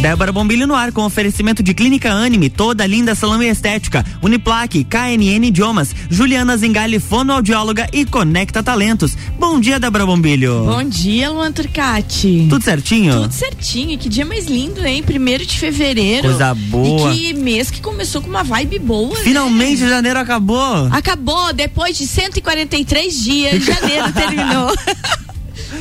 Débora 0.00 0.32
Bombilho 0.32 0.66
no 0.66 0.74
ar 0.74 0.92
com 0.92 1.04
oferecimento 1.04 1.62
de 1.62 1.74
Clínica 1.74 2.10
Anime, 2.10 2.48
toda 2.48 2.86
linda 2.86 3.14
salão 3.14 3.42
e 3.42 3.48
estética, 3.48 4.02
Uniplaque, 4.22 4.82
KNN 4.82 5.44
Idiomas, 5.44 5.94
Juliana 6.08 6.56
Zingali, 6.56 6.98
fonoaudióloga 6.98 7.86
e 7.92 8.06
Conecta 8.06 8.62
Talentos. 8.62 9.14
Bom 9.38 9.60
dia, 9.60 9.78
Débora 9.78 10.06
Bombilho. 10.06 10.64
Bom 10.64 10.82
dia, 10.84 11.30
Luan 11.30 11.52
Turcati. 11.52 12.46
Tudo 12.48 12.64
certinho? 12.64 13.12
Tudo 13.20 13.32
certinho. 13.34 13.98
Que 13.98 14.08
dia 14.08 14.24
mais 14.24 14.46
lindo, 14.46 14.82
hein? 14.86 15.02
Primeiro 15.02 15.44
de 15.44 15.58
fevereiro. 15.58 16.28
Coisa 16.28 16.54
boa. 16.54 17.12
E 17.14 17.18
que 17.18 17.34
mês 17.34 17.70
que 17.70 17.82
começou 17.82 18.22
com 18.22 18.30
uma 18.30 18.42
vibe 18.42 18.78
boa. 18.78 19.18
né? 19.18 19.22
Finalmente 19.22 19.82
né? 19.82 19.88
janeiro 19.90 20.18
acabou. 20.18 20.88
Acabou, 20.90 21.52
depois 21.52 21.98
de 21.98 22.06
143 22.06 23.22
dias, 23.22 23.60
janeiro 23.62 24.10
terminou. 24.14 24.74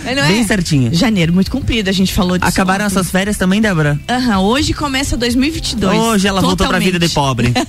Não 0.05 0.27
Bem 0.27 0.41
é? 0.41 0.43
certinho. 0.43 0.93
Janeiro 0.93 1.33
muito 1.33 1.49
comprido, 1.51 1.89
a 1.89 1.93
gente 1.93 2.13
falou 2.13 2.37
disso. 2.37 2.49
Acabaram 2.49 2.85
ontem. 2.85 2.87
as 2.87 2.93
suas 2.93 3.11
férias 3.11 3.37
também, 3.37 3.61
Débora? 3.61 3.99
Aham, 4.09 4.39
uhum, 4.39 4.45
hoje 4.45 4.73
começa 4.73 5.15
2022. 5.17 5.97
Hoje 5.97 6.27
ela 6.27 6.41
totalmente. 6.41 6.57
voltou 6.57 6.67
pra 6.67 6.79
vida 6.79 6.99
de 6.99 7.09
pobre. 7.09 7.53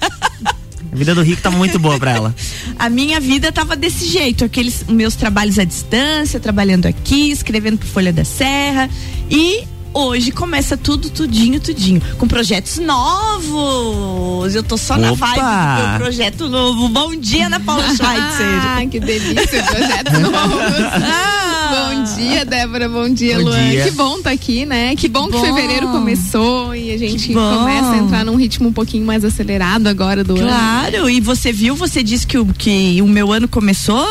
A 0.93 0.97
vida 0.97 1.15
do 1.15 1.23
rico 1.23 1.41
tava 1.41 1.57
muito 1.57 1.79
boa 1.79 1.97
pra 2.01 2.11
ela. 2.11 2.35
A 2.77 2.91
minha 2.91 3.21
vida 3.21 3.53
tava 3.53 3.77
desse 3.77 4.07
jeito, 4.09 4.45
aqueles 4.45 4.85
meus 4.89 5.15
trabalhos 5.15 5.57
à 5.57 5.63
distância, 5.63 6.41
trabalhando 6.41 6.87
aqui, 6.87 7.30
escrevendo 7.30 7.79
pro 7.79 7.87
Folha 7.87 8.13
da 8.13 8.25
Serra 8.25 8.91
e 9.30 9.63
hoje 9.95 10.33
começa 10.33 10.77
tudo, 10.77 11.09
tudinho, 11.09 11.61
tudinho. 11.61 12.02
Com 12.19 12.27
projetos 12.27 12.79
novos. 12.79 14.52
Eu 14.55 14.65
tô 14.65 14.77
só 14.77 14.95
Opa. 14.95 15.01
na 15.01 15.13
vibe 15.13 15.83
do 15.83 15.89
meu 15.91 15.99
projeto 16.01 16.49
novo. 16.49 16.89
Bom 16.89 17.15
dia, 17.15 17.47
Ana 17.47 17.61
Paula 17.61 17.85
Schweitzer. 17.95 18.61
Ah, 18.61 18.83
que 18.91 18.99
delícia, 18.99 19.63
projetos 19.63 20.19
novos. 20.19 20.63
Ah. 21.05 21.50
Bom 21.70 22.16
dia, 22.16 22.45
Débora. 22.45 22.88
Bom 22.88 23.09
dia, 23.09 23.37
Bom 23.38 23.45
Luan. 23.45 23.70
dia. 23.70 23.84
Que 23.84 23.91
bom 23.92 24.16
estar 24.16 24.30
tá 24.30 24.30
aqui, 24.30 24.66
né? 24.66 24.91
Que, 24.91 25.02
que 25.02 25.09
bom, 25.09 25.29
bom 25.29 25.41
que 25.41 25.47
fevereiro 25.47 25.88
começou 25.88 26.74
e 26.74 26.93
a 26.93 26.98
gente 26.98 27.33
começa 27.33 27.93
a 27.93 27.98
entrar 27.98 28.24
num 28.24 28.37
ritmo 28.37 28.69
um 28.69 28.73
pouquinho 28.73 29.06
mais 29.06 29.24
acelerado 29.24 29.87
agora 29.87 30.24
do 30.24 30.35
claro. 30.35 30.49
ano. 30.49 30.90
Claro, 30.90 31.10
e 31.10 31.21
você 31.21 31.52
viu, 31.52 31.77
você 31.77 32.02
disse 32.02 32.27
que 32.27 32.37
o, 32.37 32.46
que 32.46 33.01
o 33.01 33.07
meu 33.07 33.32
ano 33.32 33.46
começou. 33.46 34.07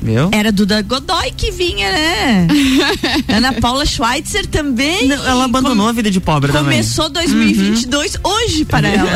Viu? 0.00 0.30
Era 0.32 0.50
Duda 0.50 0.82
Godoy 0.82 1.32
que 1.36 1.50
vinha, 1.50 1.90
né? 1.92 2.48
Ana 3.28 3.52
Paula 3.52 3.84
Schweitzer 3.84 4.46
também. 4.46 5.06
Não, 5.06 5.26
ela 5.26 5.44
abandonou 5.44 5.88
a 5.88 5.92
vida 5.92 6.10
de 6.10 6.20
pobre 6.20 6.50
Começou 6.50 7.10
também. 7.10 7.28
2022 7.28 8.14
uhum. 8.14 8.20
hoje 8.24 8.64
para 8.64 8.88
ela. 8.88 9.10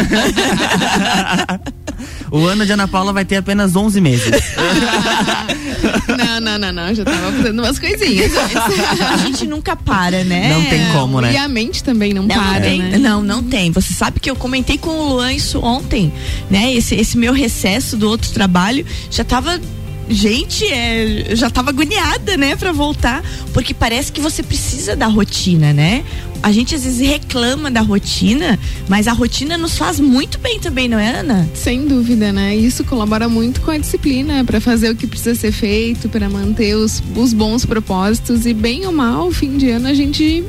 o 2.31 2.47
ano 2.47 2.67
de 2.67 2.73
Ana 2.73 2.89
Paula 2.89 3.13
vai 3.13 3.25
ter 3.25 3.37
apenas 3.37 3.75
11 3.75 4.01
meses. 4.01 4.31
não, 6.09 6.41
não, 6.41 6.59
não, 6.59 6.73
não. 6.73 6.95
Já 6.95 7.05
tava 7.05 7.33
fazendo 7.33 7.63
umas 7.63 7.79
coisinhas. 7.79 8.33
a 8.37 9.17
gente 9.19 9.47
nunca 9.47 9.77
para, 9.77 10.25
né? 10.25 10.53
Não 10.53 10.65
tem 10.65 10.93
como, 10.93 11.21
né? 11.21 11.33
E 11.33 11.37
a 11.37 11.49
mente 11.49 11.83
também 11.83 12.13
não, 12.13 12.23
não 12.23 12.37
para, 12.37 12.61
tem, 12.61 12.79
né? 12.81 12.99
Não, 12.99 13.23
não 13.23 13.43
tem. 13.43 13.71
Você 13.71 13.95
sabe 13.95 14.21
que 14.21 14.31
eu 14.31 14.37
comentei 14.37 14.79
com 14.79 14.91
o 14.91 15.09
Luan 15.11 15.33
isso 15.33 15.61
ontem, 15.61 16.13
né? 16.51 16.73
Esse, 16.75 16.95
esse 16.95 17.17
meu 17.17 17.33
recesso 17.33 17.97
do 17.97 18.09
outro 18.09 18.31
trabalho 18.31 18.85
já 19.11 19.25
tava 19.25 19.61
gente, 20.09 20.65
é, 20.67 21.35
já 21.35 21.51
tava 21.51 21.71
agoniada, 21.71 22.37
né, 22.37 22.57
para 22.57 22.73
voltar, 22.73 23.23
porque 23.53 23.75
parece 23.75 24.13
que 24.13 24.21
você 24.21 24.43
precisa 24.43 24.95
da 24.95 25.07
rotina, 25.07 25.73
né? 25.73 26.05
A 26.43 26.53
gente 26.53 26.75
às 26.75 26.85
vezes 26.85 27.01
reclama 27.01 27.71
da 27.71 27.81
rotina, 27.81 28.59
mas 28.89 29.09
a 29.09 29.13
rotina 29.13 29.59
nos 29.59 29.77
faz 29.77 29.99
muito 29.99 30.39
bem 30.39 30.61
também, 30.61 30.87
não 30.87 30.99
é, 30.99 31.21
Ana? 31.21 31.49
Sem 31.55 31.87
dúvida, 31.87 32.33
né? 32.33 32.55
Isso 32.55 32.85
colabora 32.85 33.29
muito 33.29 33.61
com 33.63 33.71
a 33.71 33.79
disciplina 33.79 34.45
para 34.45 34.61
fazer 34.61 34.91
o 34.91 34.97
que 34.97 35.07
precisa 35.07 35.35
ser 35.35 35.51
feito, 35.51 36.09
para 36.09 36.29
manter 36.29 36.77
os, 36.77 37.03
os 37.17 37.33
bons 37.33 37.65
propósitos 37.65 38.47
e 38.47 38.55
bem 38.55 38.87
ou 38.87 38.93
mal, 38.93 39.31
fim 39.33 39.57
de 39.57 39.71
ano 39.71 39.89
a 39.89 39.95
gente 39.95 40.45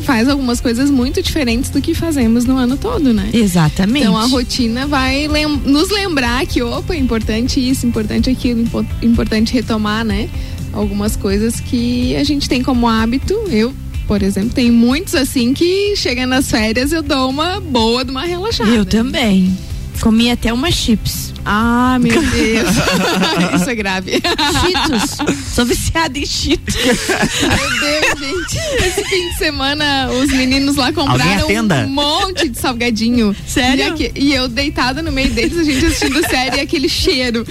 faz 0.00 0.28
algumas 0.28 0.60
coisas 0.60 0.90
muito 0.90 1.22
diferentes 1.22 1.70
do 1.70 1.80
que 1.80 1.94
fazemos 1.94 2.44
no 2.44 2.56
ano 2.56 2.76
todo, 2.76 3.12
né? 3.12 3.30
Exatamente. 3.32 4.00
Então 4.00 4.16
a 4.16 4.26
rotina 4.26 4.86
vai 4.86 5.28
lem 5.28 5.46
nos 5.46 5.90
lembrar 5.90 6.46
que, 6.46 6.62
opa, 6.62 6.94
é 6.94 6.98
importante 6.98 7.60
isso, 7.60 7.86
importante 7.86 8.30
aquilo, 8.30 8.62
impo 8.62 8.84
importante 9.02 9.52
retomar, 9.52 10.04
né? 10.04 10.28
Algumas 10.72 11.16
coisas 11.16 11.60
que 11.60 12.16
a 12.16 12.24
gente 12.24 12.48
tem 12.48 12.62
como 12.62 12.88
hábito. 12.88 13.34
Eu, 13.50 13.74
por 14.06 14.22
exemplo, 14.22 14.50
tem 14.50 14.70
muitos 14.70 15.14
assim 15.14 15.52
que 15.52 15.94
chega 15.96 16.26
nas 16.26 16.50
férias 16.50 16.92
eu 16.92 17.02
dou 17.02 17.28
uma 17.28 17.60
boa 17.60 18.04
de 18.04 18.10
uma 18.10 18.24
relaxada. 18.24 18.70
Eu 18.70 18.84
também. 18.84 19.56
Comi 20.00 20.30
até 20.30 20.52
umas 20.52 20.74
chips. 20.74 21.32
Ah, 21.44 21.98
meu 22.00 22.20
Deus. 22.30 22.70
Isso 23.60 23.70
é 23.70 23.74
grave. 23.74 24.12
Cheetos. 24.12 25.36
Sou 25.54 25.64
viciada 25.64 26.18
em 26.18 26.26
Cheetos. 26.26 26.74
Meu 26.84 27.80
Deus, 27.80 28.18
gente. 28.18 28.58
Esse 28.86 29.04
fim 29.04 29.28
de 29.30 29.36
semana, 29.36 30.10
os 30.10 30.30
meninos 30.30 30.76
lá 30.76 30.92
compraram 30.92 31.48
um 31.48 31.88
monte 31.88 32.48
de 32.48 32.58
salgadinho. 32.58 33.34
Sério? 33.46 33.84
E, 33.84 33.88
aqui, 33.88 34.12
e, 34.14 34.34
eu 34.34 34.48
deitada 34.48 35.02
no 35.02 35.10
meio 35.10 35.30
deles, 35.30 35.58
a 35.58 35.64
gente 35.64 35.84
assistindo 35.86 36.28
série 36.28 36.56
e 36.58 36.60
aquele 36.60 36.88
cheiro. 36.88 37.44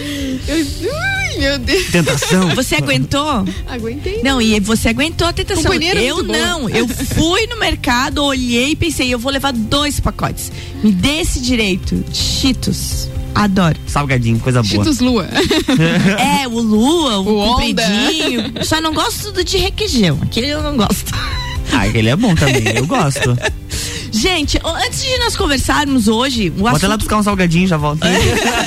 Eu, 0.48 0.58
ui, 0.58 1.40
meu 1.40 1.60
Deus. 1.60 1.88
Tentação. 1.88 2.56
Você 2.56 2.76
aguentou? 2.76 3.46
Aguentei. 3.68 4.22
Não, 4.24 4.42
e 4.42 4.60
você 4.60 4.90
aguentou 4.90 5.28
a 5.28 5.34
tentação. 5.34 5.64
Companheiro 5.64 6.00
eu 6.00 6.24
não. 6.24 6.70
Eu 6.70 6.88
fui 6.88 7.46
no 7.48 7.58
mercado, 7.58 8.24
olhei 8.24 8.72
e 8.72 8.76
pensei, 8.76 9.14
eu 9.14 9.20
vou 9.20 9.32
levar 9.32 9.52
dois 9.52 10.00
pacotes. 10.00 10.52
Me 10.84 10.92
dê 10.92 11.22
esse 11.22 11.40
direito. 11.40 12.04
Cheetos. 12.12 13.10
Adoro. 13.34 13.78
Salgadinho, 13.88 14.40
coisa 14.40 14.62
boa. 14.62 14.70
Cheetos 14.70 15.00
Lua. 15.00 15.28
é, 16.44 16.48
o 16.48 16.60
Lua, 16.60 17.20
o, 17.20 17.52
o 17.52 17.56
compridinho. 17.56 18.66
Só 18.66 18.82
não 18.82 18.94
gosto 18.94 19.32
do 19.32 19.44
de 19.44 19.58
requeijão. 19.58 20.20
Aquele 20.22 20.50
eu 20.50 20.62
não 20.62 20.76
gosto. 20.76 21.14
Ah, 21.72 21.84
aquele 21.84 22.10
é 22.10 22.16
bom 22.16 22.36
também, 22.36 22.76
eu 22.76 22.86
gosto. 22.86 23.38
Gente, 24.12 24.60
antes 24.64 25.04
de 25.04 25.18
nós 25.20 25.36
conversarmos 25.36 26.08
hoje. 26.08 26.50
O 26.50 26.52
Bota 26.52 26.72
assunto... 26.72 26.90
lá 26.90 26.98
buscar 26.98 27.18
um 27.18 27.24
salgadinho 27.24 27.68
já 27.68 27.78
volta. 27.78 28.08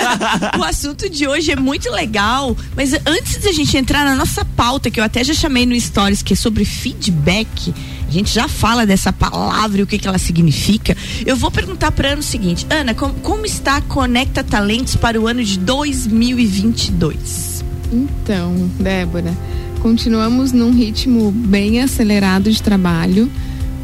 o 0.59 0.65
assunto 0.65 1.09
de 1.09 1.29
hoje 1.29 1.53
é 1.53 1.57
muito 1.57 1.91
legal, 1.91 2.57
mas 2.75 2.95
antes 3.07 3.43
de 3.43 3.49
a 3.49 3.53
gente 3.53 3.77
entrar 3.77 4.05
na 4.05 4.17
nossa 4.17 4.45
pauta, 4.45 4.91
que 4.91 4.99
eu 4.99 5.05
até 5.05 5.23
já 5.23 5.35
chamei 5.35 5.67
no 5.67 5.79
Stories, 5.79 6.23
que 6.23 6.33
é 6.33 6.37
sobre 6.37 6.65
feedback, 6.65 7.75
a 8.09 8.11
gente 8.11 8.33
já 8.33 8.49
fala 8.49 8.87
dessa 8.87 9.13
palavra 9.13 9.81
e 9.81 9.83
o 9.83 9.87
que, 9.87 9.99
que 9.99 10.09
ela 10.09 10.19
significa. 10.19 10.97
Eu 11.27 11.37
vou 11.37 11.51
perguntar 11.51 11.93
para 11.93 12.11
Ana 12.11 12.21
o 12.21 12.23
seguinte: 12.23 12.67
Ana, 12.71 12.95
como, 12.95 13.13
como 13.15 13.45
está 13.45 13.77
a 13.77 13.83
Conecta 13.83 14.43
Talentos 14.43 14.97
para 14.97 15.21
o 15.21 15.27
ano 15.27 15.45
de 15.45 15.59
2022? 15.59 17.63
Então, 17.93 18.71
Débora, 18.79 19.37
continuamos 19.81 20.53
num 20.53 20.73
ritmo 20.73 21.31
bem 21.31 21.83
acelerado 21.83 22.51
de 22.51 22.63
trabalho. 22.63 23.31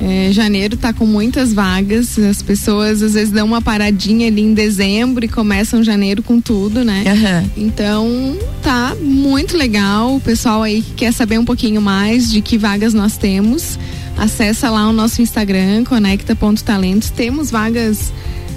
É, 0.03 0.33
janeiro 0.33 0.79
tá 0.79 0.95
com 0.95 1.05
muitas 1.05 1.53
vagas, 1.53 2.19
as 2.19 2.41
pessoas 2.41 3.03
às 3.03 3.13
vezes 3.13 3.31
dão 3.31 3.47
uma 3.47 3.61
paradinha 3.61 4.29
ali 4.29 4.41
em 4.41 4.55
dezembro 4.55 5.25
e 5.25 5.29
começam 5.29 5.85
janeiro 5.85 6.23
com 6.23 6.41
tudo, 6.41 6.83
né? 6.83 7.05
Uhum. 7.07 7.65
Então 7.67 8.39
tá 8.63 8.97
muito 9.01 9.59
legal. 9.59 10.17
O 10.17 10.21
pessoal 10.21 10.63
aí 10.63 10.81
que 10.81 10.93
quer 10.93 11.13
saber 11.13 11.39
um 11.39 11.45
pouquinho 11.45 11.83
mais 11.83 12.31
de 12.31 12.41
que 12.41 12.57
vagas 12.57 12.95
nós 12.95 13.19
temos, 13.19 13.79
acessa 14.17 14.71
lá 14.71 14.89
o 14.89 14.93
nosso 14.93 15.21
Instagram, 15.21 15.85
conecta.talentos. 15.85 17.11
Temos 17.11 17.51
vagas 17.51 18.11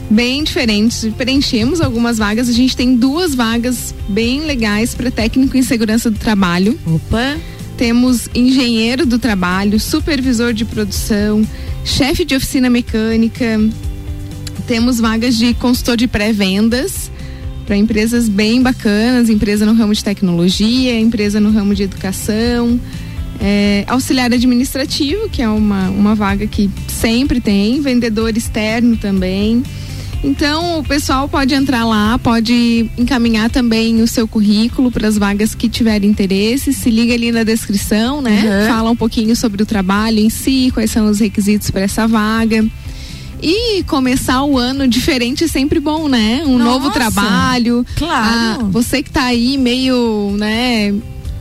bem 0.09 0.43
diferentes, 0.43 1.05
preenchemos 1.17 1.81
algumas 1.81 2.17
vagas. 2.17 2.47
A 2.47 2.53
gente 2.53 2.75
tem 2.75 2.95
duas 2.95 3.35
vagas 3.35 3.93
bem 4.07 4.45
legais 4.45 4.95
para 4.95 5.11
técnico 5.11 5.57
em 5.57 5.63
segurança 5.63 6.09
do 6.09 6.17
trabalho. 6.17 6.79
Opa! 6.85 7.37
Temos 7.77 8.29
engenheiro 8.33 9.05
do 9.05 9.17
trabalho, 9.17 9.79
supervisor 9.79 10.53
de 10.53 10.65
produção, 10.65 11.45
chefe 11.83 12.23
de 12.23 12.35
oficina 12.35 12.69
mecânica. 12.69 13.59
Temos 14.67 14.99
vagas 14.99 15.37
de 15.37 15.53
consultor 15.55 15.97
de 15.97 16.07
pré-vendas 16.07 17.11
para 17.65 17.77
empresas 17.77 18.27
bem 18.27 18.61
bacanas, 18.61 19.29
empresa 19.29 19.65
no 19.65 19.73
ramo 19.73 19.93
de 19.93 20.03
tecnologia, 20.03 20.99
empresa 20.99 21.39
no 21.39 21.51
ramo 21.51 21.73
de 21.73 21.83
educação. 21.83 22.79
É, 23.41 23.83
auxiliar 23.87 24.31
administrativo, 24.31 25.27
que 25.29 25.41
é 25.41 25.49
uma, 25.49 25.89
uma 25.89 26.15
vaga 26.15 26.45
que 26.47 26.69
sempre 26.87 27.41
tem, 27.41 27.81
vendedor 27.81 28.37
externo 28.37 28.95
também. 28.95 29.63
Então, 30.23 30.79
o 30.79 30.83
pessoal 30.83 31.27
pode 31.27 31.53
entrar 31.53 31.83
lá, 31.85 32.17
pode 32.17 32.89
encaminhar 32.97 33.49
também 33.49 34.01
o 34.01 34.07
seu 34.07 34.25
currículo 34.25 34.89
para 34.89 35.07
as 35.07 35.17
vagas 35.17 35.53
que 35.53 35.67
tiverem 35.67 36.09
interesse. 36.09 36.71
Se 36.71 36.89
liga 36.89 37.13
ali 37.13 37.31
na 37.31 37.43
descrição, 37.43 38.21
né? 38.21 38.61
Uhum. 38.61 38.67
Fala 38.67 38.91
um 38.91 38.95
pouquinho 38.95 39.35
sobre 39.35 39.61
o 39.61 39.65
trabalho 39.65 40.19
em 40.19 40.29
si, 40.29 40.71
quais 40.73 40.91
são 40.91 41.07
os 41.07 41.19
requisitos 41.19 41.69
para 41.69 41.81
essa 41.81 42.07
vaga. 42.07 42.65
E 43.41 43.83
começar 43.83 44.41
o 44.43 44.57
ano 44.57 44.87
diferente 44.87 45.43
é 45.43 45.47
sempre 45.49 45.77
bom, 45.77 46.07
né? 46.07 46.43
Um 46.45 46.57
Nossa, 46.57 46.63
novo 46.63 46.91
trabalho. 46.91 47.85
Claro. 47.97 48.61
Ah, 48.61 48.67
você 48.71 49.03
que 49.03 49.11
tá 49.11 49.25
aí 49.25 49.57
meio, 49.57 50.33
né? 50.37 50.93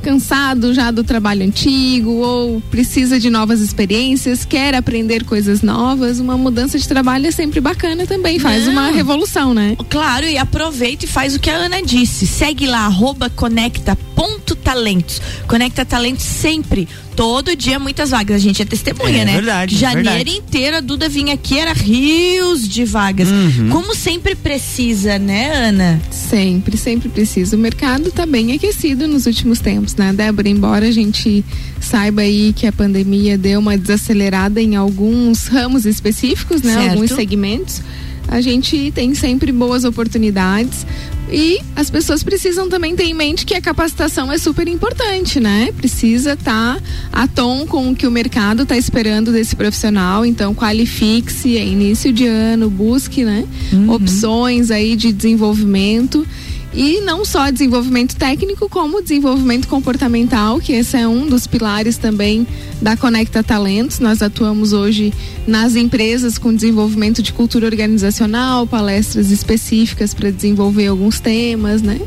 Cansado 0.03 0.75
já 0.75 0.91
do 0.91 1.05
trabalho 1.05 1.45
antigo 1.45 2.11
ou 2.11 2.61
precisa 2.71 3.19
de 3.19 3.31
novas 3.31 3.61
experiências, 3.61 4.45
quer 4.45 4.75
aprender 4.75 5.25
coisas 5.25 5.63
novas, 5.63 6.19
uma 6.19 6.37
mudança 6.37 6.79
de 6.79 6.87
trabalho 6.87 7.29
é 7.29 7.31
sempre 7.31 7.61
bacana 7.61 8.07
também, 8.07 8.39
faz 8.39 8.67
Não. 8.67 8.73
uma 8.73 8.91
revolução, 8.91 9.55
né? 9.55 9.77
Claro, 9.89 10.27
e 10.27 10.37
aproveita 10.37 11.05
e 11.05 11.09
faz 11.09 11.35
o 11.35 11.41
que 11.41 11.49
a 11.49 11.55
Ana 11.55 11.81
disse. 11.81 12.27
Segue 12.27 12.67
lá, 12.67 12.87
arroba 12.87 13.31
conecta 13.31 13.97
Ponto 14.15 14.55
Talentos. 14.57 15.23
Conecta 15.47 15.85
Talentos 15.85 16.25
sempre. 16.25 16.89
Todo 17.15 17.55
dia 17.55 17.79
muitas 17.79 18.11
vagas. 18.11 18.37
A 18.37 18.39
gente 18.39 18.63
é 18.63 18.65
testemunha, 18.65 19.23
É 19.23 19.25
né? 19.25 19.35
verdade, 19.35 19.77
Janeiro 19.77 20.09
verdade. 20.15 20.37
inteiro 20.39 20.77
a 20.77 20.81
Duda 20.81 21.09
vinha 21.09 21.35
aqui, 21.35 21.59
era 21.59 21.73
rios 21.73 22.67
de 22.67 22.85
vagas. 22.85 23.29
Uhum. 23.29 23.69
Como 23.69 23.95
sempre 23.95 24.35
precisa, 24.35 25.19
né, 25.19 25.69
Ana? 25.69 26.01
Sempre, 26.11 26.77
sempre 26.77 27.09
precisa. 27.09 27.55
O 27.57 27.59
mercado 27.59 28.09
está 28.09 28.25
bem 28.25 28.53
aquecido 28.53 29.07
nos 29.07 29.27
últimos 29.27 29.61
tempos, 29.61 29.95
né, 29.97 30.13
Débora? 30.13 30.49
Embora 30.49 30.87
a 30.87 30.91
gente 30.93 31.45
saiba 31.81 32.23
aí 32.23 32.53
que 32.55 32.67
a 32.67 32.73
pandemia 32.73 33.37
deu 33.37 33.61
uma 33.61 33.77
desacelerada 33.77 34.61
em 34.61 34.77
alguns 34.77 35.47
ramos 35.49 35.85
específicos, 35.85 36.63
né? 36.63 36.75
Certo. 36.75 36.91
Alguns 36.93 37.11
segmentos. 37.13 37.83
A 38.29 38.41
gente 38.41 38.91
tem 38.95 39.15
sempre 39.15 39.53
boas 39.53 39.85
oportunidades. 39.85 40.87
E 41.33 41.61
as 41.75 41.91
pessoas 41.91 42.23
precisam 42.23 42.69
também 42.69 42.95
ter 42.95 43.05
em 43.05 43.15
mente 43.15 43.47
que 43.47 43.55
a 43.55 43.61
capacitação 43.61 44.31
é 44.31 44.37
super 44.37 44.69
importante, 44.69 45.41
né? 45.41 45.73
Precisa 45.75 46.35
estar 46.35 46.79
a 47.11 47.27
tom 47.27 47.67
com 47.67 47.91
o 47.91 47.97
que 47.97 48.07
o 48.07 48.11
mercado 48.11 48.65
está 48.65 48.77
esperando 48.77 49.33
desse 49.33 49.57
profissional. 49.57 50.27
Então, 50.27 50.55
qualifique-se, 50.55 51.57
é 51.57 51.65
início 51.65 52.13
de 52.13 52.27
ano, 52.27 52.69
busque, 52.69 53.25
né? 53.25 53.47
Opções 53.89 54.71
aí 54.71 54.95
de 54.95 55.11
desenvolvimento. 55.11 56.27
E 56.75 57.03
não 57.03 57.25
só 57.25 57.51
desenvolvimento 57.51 58.17
técnico, 58.17 58.69
como 58.69 59.03
desenvolvimento 59.03 59.69
comportamental, 59.69 60.59
que 60.59 60.73
esse 60.73 60.97
é 60.97 61.07
um 61.07 61.27
dos 61.27 61.47
pilares 61.47 61.99
também 61.99 62.47
da 62.81 62.97
Conecta 62.97 63.43
Talentos. 63.43 63.99
Nós 63.99 64.23
atuamos 64.23 64.73
hoje 64.73 65.13
nas 65.47 65.77
empresas 65.77 66.39
com 66.39 66.55
desenvolvimento 66.55 67.23
de 67.23 67.33
cultura 67.33 67.67
organizacional, 67.67 68.67
palestras 68.67 69.31
específicas 69.31 70.15
para 70.15 70.31
desenvolver 70.31 70.87
alguns 70.87 71.21
temas, 71.21 71.83
né? 71.83 72.01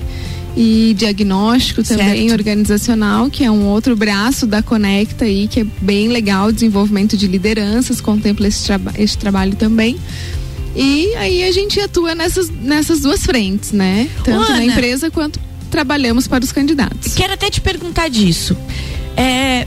E 0.57 0.95
diagnóstico 0.97 1.83
também 1.83 2.29
Certo. 2.29 2.39
organizacional, 2.39 3.29
que 3.29 3.44
é 3.44 3.51
um 3.51 3.65
outro 3.65 3.95
braço 3.95 4.47
da 4.47 4.63
Conecta 4.63 5.25
aí, 5.25 5.47
que 5.47 5.59
é 5.59 5.65
bem 5.81 6.07
legal, 6.07 6.51
desenvolvimento 6.51 7.15
de 7.15 7.27
lideranças, 7.27 8.01
contempla 8.01 8.47
esse, 8.47 8.65
traba 8.65 8.94
esse 8.97 9.17
trabalho 9.17 9.56
também. 9.56 9.97
E 10.75 11.16
aí 11.16 11.44
a 11.44 11.51
gente 11.51 11.80
atua 11.80 12.13
nessas, 12.13 12.50
nessas 12.50 13.00
duas 13.01 13.24
frentes, 13.25 13.72
né? 13.72 14.10
Tanto 14.24 14.44
Ana. 14.51 14.57
na 14.57 14.66
empresa 14.66 15.10
quanto 15.10 15.39
trabalhamos 15.72 16.27
para 16.27 16.44
os 16.44 16.51
candidatos. 16.51 17.13
Quero 17.13 17.33
até 17.33 17.50
te 17.50 17.62
perguntar 17.62 18.10
disso. 18.10 18.56
É, 19.16 19.66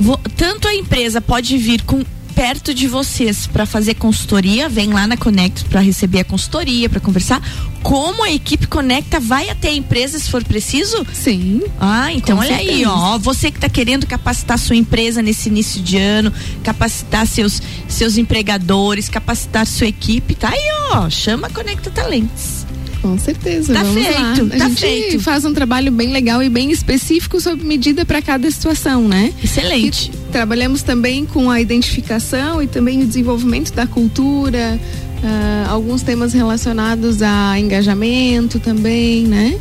vo- 0.00 0.20
tanto 0.36 0.66
a 0.68 0.74
empresa 0.74 1.20
pode 1.20 1.56
vir 1.56 1.82
com 1.82 2.04
perto 2.34 2.72
de 2.74 2.86
vocês 2.88 3.46
para 3.46 3.66
fazer 3.66 3.94
consultoria, 3.94 4.68
vem 4.68 4.90
lá 4.92 5.06
na 5.06 5.16
Conecta 5.16 5.64
para 5.68 5.80
receber 5.80 6.20
a 6.20 6.24
consultoria, 6.24 6.88
para 6.88 7.00
conversar, 7.00 7.40
como 7.82 8.22
a 8.24 8.30
equipe 8.32 8.66
Conecta 8.66 9.18
vai 9.20 9.48
até 9.50 9.68
a 9.68 9.74
empresa 9.74 10.18
se 10.18 10.30
for 10.30 10.42
preciso? 10.44 11.06
Sim, 11.12 11.62
Ah, 11.78 12.12
então 12.12 12.38
olha 12.38 12.56
aí, 12.56 12.66
certeza. 12.66 12.90
ó, 12.90 13.18
você 13.18 13.50
que 13.50 13.58
está 13.58 13.68
querendo 13.68 14.06
capacitar 14.06 14.58
sua 14.58 14.76
empresa 14.76 15.20
nesse 15.22 15.48
início 15.48 15.80
de 15.82 15.96
ano, 15.98 16.32
capacitar 16.62 17.26
seus 17.26 17.60
seus 17.88 18.16
empregadores, 18.16 19.08
capacitar 19.08 19.66
sua 19.66 19.86
equipe, 19.86 20.34
tá 20.34 20.50
aí, 20.50 20.70
ó, 20.92 21.10
chama 21.10 21.46
a 21.48 21.50
Conecta 21.50 21.90
Talentos. 21.90 22.66
Com 23.00 23.18
certeza. 23.18 23.72
Tá 23.74 23.82
Vamos 23.82 24.04
lá. 24.04 24.34
feito, 24.34 24.54
A 24.54 24.58
tá 24.58 24.68
gente 24.68 24.80
feito. 24.80 25.20
faz 25.20 25.44
um 25.44 25.52
trabalho 25.52 25.90
bem 25.92 26.12
legal 26.12 26.42
e 26.42 26.48
bem 26.48 26.70
específico 26.70 27.40
sob 27.40 27.64
medida 27.64 28.04
para 28.04 28.20
cada 28.22 28.50
situação, 28.50 29.06
né? 29.08 29.32
Excelente. 29.42 30.10
E 30.12 30.32
trabalhamos 30.32 30.82
também 30.82 31.24
com 31.24 31.50
a 31.50 31.60
identificação 31.60 32.62
e 32.62 32.66
também 32.66 33.02
o 33.02 33.06
desenvolvimento 33.06 33.72
da 33.72 33.86
cultura, 33.86 34.78
ah, 35.24 35.66
alguns 35.70 36.02
temas 36.02 36.32
relacionados 36.32 37.22
a 37.22 37.58
engajamento 37.58 38.58
também, 38.58 39.24
né? 39.26 39.58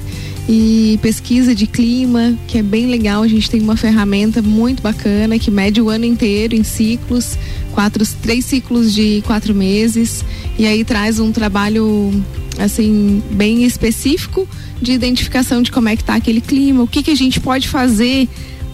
E 0.52 0.98
pesquisa 1.02 1.54
de 1.54 1.68
clima, 1.68 2.34
que 2.48 2.58
é 2.58 2.64
bem 2.64 2.88
legal. 2.88 3.22
A 3.22 3.28
gente 3.28 3.50
tem 3.50 3.62
uma 3.62 3.78
ferramenta 3.78 4.42
muito 4.42 4.82
bacana 4.82 5.38
que 5.38 5.52
mede 5.52 5.80
o 5.80 5.90
ano 5.90 6.06
inteiro 6.06 6.56
em 6.56 6.64
ciclos, 6.64 7.38
quatro, 7.72 8.04
três 8.24 8.46
ciclos 8.46 8.92
de 8.94 9.22
quatro 9.28 9.54
meses, 9.54 10.26
e 10.58 10.66
aí 10.66 10.84
traz 10.84 11.20
um 11.20 11.32
trabalho 11.32 12.12
assim 12.60 13.24
bem 13.32 13.64
específico 13.64 14.48
de 14.82 14.92
identificação 14.92 15.62
de 15.62 15.72
como 15.72 15.90
é 15.90 15.96
que 15.96 16.04
tá 16.04 16.16
aquele 16.16 16.42
clima, 16.42 16.84
o 16.84 16.88
que 16.88 17.02
que 17.02 17.12
a 17.12 17.16
gente 17.16 17.40
pode 17.40 17.68
fazer 17.68 18.28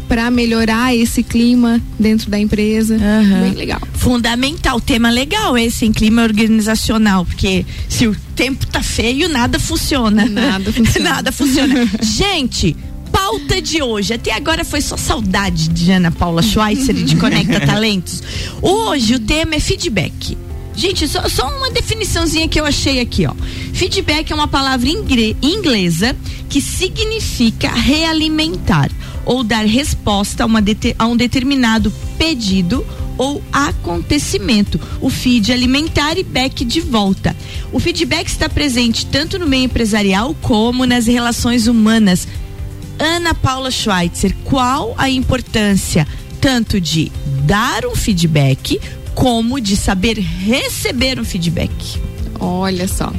para 0.07 0.29
melhorar 0.29 0.95
esse 0.95 1.23
clima 1.23 1.81
dentro 1.99 2.29
da 2.29 2.39
empresa. 2.39 2.95
Aham. 2.95 3.41
Bem 3.41 3.53
legal. 3.53 3.81
Fundamental, 3.93 4.79
tema 4.79 5.09
legal 5.09 5.57
esse 5.57 5.85
em 5.85 5.91
clima 5.91 6.23
organizacional, 6.23 7.25
porque 7.25 7.65
se 7.89 8.07
o 8.07 8.15
tempo 8.35 8.67
tá 8.67 8.83
feio, 8.83 9.27
nada 9.27 9.59
funciona. 9.59 10.25
Nada 10.25 10.71
funciona. 10.71 11.09
nada 11.09 11.31
funciona. 11.31 11.89
Gente, 12.01 12.75
pauta 13.11 13.61
de 13.61 13.81
hoje. 13.81 14.13
Até 14.13 14.33
agora 14.33 14.63
foi 14.63 14.81
só 14.81 14.97
saudade 14.97 15.69
de 15.69 15.91
Ana 15.91 16.11
Paula 16.11 16.41
Schweitzer 16.41 16.93
de 16.93 17.15
Conecta 17.15 17.61
Talentos. 17.65 18.21
Hoje 18.61 19.15
o 19.15 19.19
tema 19.19 19.55
é 19.55 19.59
feedback. 19.59 20.37
Gente, 20.75 21.07
só, 21.07 21.27
só 21.29 21.47
uma 21.57 21.71
definiçãozinha 21.71 22.47
que 22.47 22.59
eu 22.59 22.65
achei 22.65 22.99
aqui, 22.99 23.25
ó. 23.25 23.33
Feedback 23.73 24.31
é 24.31 24.35
uma 24.35 24.47
palavra 24.47 24.89
inglesa 24.89 26.15
que 26.49 26.61
significa 26.61 27.69
realimentar 27.71 28.91
ou 29.25 29.43
dar 29.43 29.65
resposta 29.65 30.43
a, 30.43 30.45
uma 30.45 30.63
a 30.99 31.05
um 31.07 31.17
determinado 31.17 31.91
pedido 32.17 32.85
ou 33.17 33.41
acontecimento. 33.51 34.79
O 35.01 35.09
feed 35.09 35.51
alimentar 35.51 36.17
e 36.17 36.23
back 36.23 36.63
de 36.65 36.81
volta. 36.81 37.35
O 37.71 37.79
feedback 37.79 38.27
está 38.27 38.49
presente 38.49 39.05
tanto 39.05 39.39
no 39.39 39.47
meio 39.47 39.65
empresarial 39.65 40.35
como 40.41 40.85
nas 40.85 41.07
relações 41.07 41.67
humanas. 41.67 42.27
Ana 42.99 43.33
Paula 43.33 43.71
Schweitzer, 43.71 44.35
qual 44.43 44.93
a 44.97 45.09
importância 45.09 46.07
tanto 46.39 46.79
de 46.79 47.11
dar 47.45 47.85
um 47.85 47.95
feedback 47.95 48.79
como 49.15 49.59
de 49.59 49.75
saber 49.75 50.19
receber 50.19 51.19
um 51.19 51.23
feedback? 51.23 51.71
Olha 52.39 52.87
só. 52.87 53.11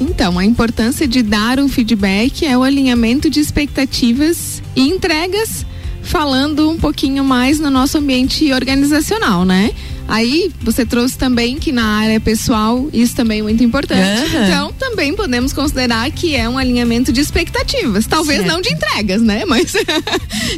Então, 0.00 0.38
a 0.38 0.44
importância 0.44 1.06
de 1.06 1.22
dar 1.22 1.60
um 1.60 1.68
feedback 1.68 2.44
é 2.44 2.56
o 2.56 2.62
alinhamento 2.62 3.30
de 3.30 3.40
expectativas 3.40 4.62
e 4.74 4.88
entregas, 4.88 5.64
falando 6.02 6.68
um 6.68 6.76
pouquinho 6.76 7.24
mais 7.24 7.60
no 7.60 7.70
nosso 7.70 7.98
ambiente 7.98 8.52
organizacional, 8.52 9.44
né? 9.44 9.70
Aí 10.08 10.52
você 10.62 10.86
trouxe 10.86 11.18
também 11.18 11.56
que 11.58 11.72
na 11.72 11.84
área 11.84 12.20
pessoal 12.20 12.88
isso 12.92 13.14
também 13.14 13.40
é 13.40 13.42
muito 13.42 13.62
importante. 13.64 14.00
Aham. 14.34 14.46
Então 14.46 14.72
também 14.78 15.14
podemos 15.14 15.52
considerar 15.52 16.10
que 16.10 16.34
é 16.36 16.48
um 16.48 16.56
alinhamento 16.56 17.12
de 17.12 17.20
expectativas. 17.20 18.06
Talvez 18.06 18.40
Certo. 18.40 18.52
não 18.52 18.60
de 18.60 18.72
entregas, 18.72 19.20
né? 19.22 19.44
Mas 19.48 19.72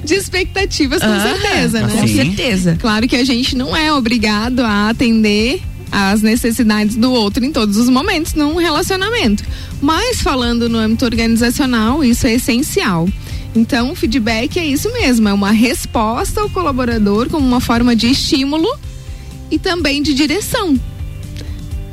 de 0.05 0.15
expectativas 0.15 1.01
com 1.01 1.07
Aham, 1.07 1.39
certeza, 1.39 1.81
né? 1.87 2.01
Com 2.01 2.07
certeza. 2.09 2.77
Claro 2.79 3.09
que 3.09 3.17
a 3.17 3.25
gente 3.25 3.57
não 3.57 3.75
é 3.77 3.93
obrigado 3.93 4.61
a 4.61 4.91
atender 4.91 5.63
as 5.91 6.21
necessidades 6.21 6.97
do 6.97 7.11
outro 7.11 7.43
em 7.45 7.51
todos 7.51 7.79
os 7.79 7.89
momentos 7.89 8.35
num 8.35 8.57
relacionamento. 8.57 9.43
Mas 9.81 10.21
falando 10.21 10.69
no 10.69 10.79
âmbito 10.79 11.05
organizacional, 11.05 12.05
isso 12.05 12.27
é 12.27 12.35
essencial. 12.35 13.09
Então, 13.57 13.93
o 13.93 13.95
feedback 13.95 14.59
é 14.59 14.67
isso 14.67 14.93
mesmo, 14.93 15.29
é 15.29 15.33
uma 15.33 15.51
resposta 15.51 16.41
ao 16.41 16.51
colaborador 16.51 17.31
como 17.31 17.47
uma 17.47 17.61
forma 17.61 17.97
de 17.97 18.09
estímulo 18.11 18.69
e 19.51 19.59
também 19.59 20.03
de 20.03 20.15
direção. 20.15 20.79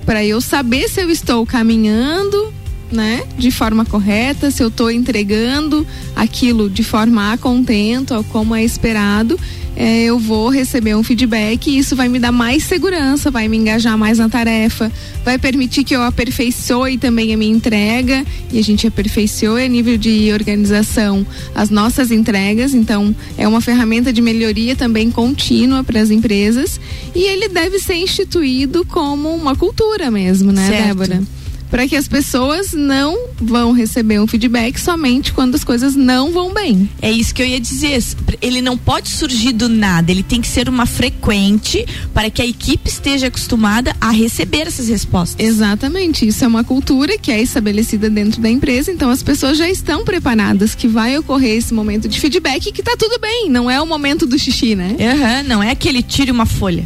Para 0.06 0.24
eu 0.24 0.40
saber 0.40 0.88
se 0.88 1.02
eu 1.02 1.10
estou 1.10 1.46
caminhando, 1.46 2.54
né, 2.92 3.24
de 3.38 3.50
forma 3.50 3.86
correta, 3.86 4.52
se 4.52 4.62
eu 4.62 4.68
estou 4.68 4.92
entregando 4.92 5.86
aquilo 6.16 6.70
de 6.70 6.84
forma 6.84 7.34
a 7.34 7.38
contento, 7.38 8.24
como 8.32 8.54
é 8.54 8.64
esperado, 8.64 9.40
é, 9.76 10.04
eu 10.04 10.18
vou 10.18 10.50
receber 10.50 10.96
um 10.96 11.04
feedback 11.04 11.68
e 11.68 11.78
isso 11.78 11.96
vai 11.96 12.08
me 12.08 12.20
dar 12.20 12.32
mais 12.32 12.64
segurança, 12.64 13.30
vai 13.30 13.48
me 13.48 13.58
engajar 13.58 13.98
mais 13.98 14.18
na 14.18 14.30
tarefa, 14.30 14.92
vai 15.24 15.38
permitir 15.38 15.84
que 15.84 15.96
eu 15.96 16.02
aperfeiçoe 16.02 16.98
também 16.98 17.34
a 17.34 17.38
minha 17.38 17.54
entrega 17.54 18.26
e 18.52 18.58
a 18.58 18.64
gente 18.64 18.88
aperfeiçoe 18.88 19.64
a 19.66 19.68
nível 19.68 19.98
de 19.98 20.32
organização 20.32 21.26
as 21.54 21.70
nossas 21.70 22.12
entregas, 22.12 22.74
então 22.74 23.16
é 23.38 23.48
uma 23.48 23.62
ferramenta 23.62 24.14
de 24.14 24.22
melhoria 24.22 24.76
também 24.76 25.12
contínua 25.12 25.84
para 25.84 26.00
as 26.00 26.10
empresas 26.10 26.80
e 27.14 27.24
ele 27.24 27.50
deve 27.50 27.80
ser 27.80 27.96
instituído 27.96 28.86
como 28.86 29.34
uma 29.34 29.56
cultura 29.56 30.10
mesmo, 30.10 30.52
né, 30.52 30.68
Certo. 30.68 30.88
Débora? 30.88 31.35
Para 31.70 31.88
que 31.88 31.96
as 31.96 32.08
pessoas 32.08 32.74
não 32.74 33.30
vão 33.38 33.72
receber 33.72 34.20
um 34.20 34.28
feedback 34.28 34.80
somente 34.80 35.34
quando 35.34 35.56
as 35.56 35.64
coisas 35.64 35.96
não 35.96 36.32
vão 36.32 36.54
bem. 36.54 36.90
É 37.02 37.12
isso 37.12 37.34
que 37.34 37.42
eu 37.42 37.48
ia 37.48 37.60
dizer. 37.60 38.02
Ele 38.42 38.62
não 38.62 38.78
pode 38.78 39.10
surgir 39.10 39.54
do 39.54 39.68
nada, 39.68 40.12
ele 40.12 40.24
tem 40.24 40.42
que 40.42 40.48
ser 40.48 40.70
uma 40.70 40.86
frequente 40.86 41.86
para 42.14 42.30
que 42.30 42.42
a 42.42 42.46
equipe 42.46 42.90
esteja 42.90 43.28
acostumada 43.28 43.96
a 44.00 44.12
receber 44.12 44.68
essas 44.68 44.88
respostas. 44.88 45.46
Exatamente, 45.46 46.28
isso 46.28 46.44
é 46.44 46.48
uma 46.48 46.64
cultura 46.64 47.18
que 47.18 47.32
é 47.32 47.42
estabelecida 47.42 48.10
dentro 48.10 48.42
da 48.42 48.50
empresa, 48.50 48.92
então 48.92 49.10
as 49.10 49.24
pessoas 49.24 49.58
já 49.58 49.70
estão 49.70 50.04
preparadas 50.04 50.76
que 50.76 50.88
vai 50.88 51.18
ocorrer 51.18 51.58
esse 51.58 51.74
momento 51.74 52.08
de 52.08 52.20
feedback 52.20 52.68
e 52.68 52.72
que 52.72 52.84
tá 52.84 52.96
tudo 52.98 53.20
bem, 53.20 53.50
não 53.50 53.70
é 53.70 53.82
o 53.82 53.86
momento 53.86 54.26
do 54.26 54.38
xixi, 54.38 54.76
né? 54.76 54.96
Aham, 55.00 55.44
não 55.44 55.64
é 55.64 55.72
aquele 55.72 56.02
tire 56.02 56.32
uma 56.32 56.46
folha. 56.46 56.86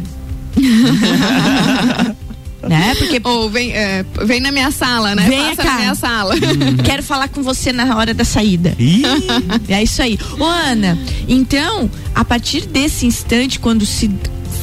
né? 2.62 2.94
Porque 2.98 3.20
ou 3.24 3.48
vem, 3.50 3.72
é, 3.72 4.04
vem 4.24 4.40
na 4.40 4.50
minha 4.50 4.70
sala, 4.70 5.14
né? 5.14 5.28
Vem 5.28 5.40
Passa 5.40 5.62
cá. 5.62 5.72
na 5.72 5.78
minha 5.78 5.94
sala. 5.94 6.34
quero 6.84 7.02
falar 7.02 7.28
com 7.28 7.42
você 7.42 7.72
na 7.72 7.96
hora 7.96 8.12
da 8.12 8.24
saída. 8.24 8.74
Ih, 8.78 9.02
É 9.68 9.82
isso 9.82 10.02
aí. 10.02 10.18
Ô, 10.38 10.44
Ana, 10.44 10.98
então, 11.28 11.90
a 12.14 12.24
partir 12.24 12.66
desse 12.66 13.06
instante, 13.06 13.58
quando 13.58 13.86
se 13.86 14.10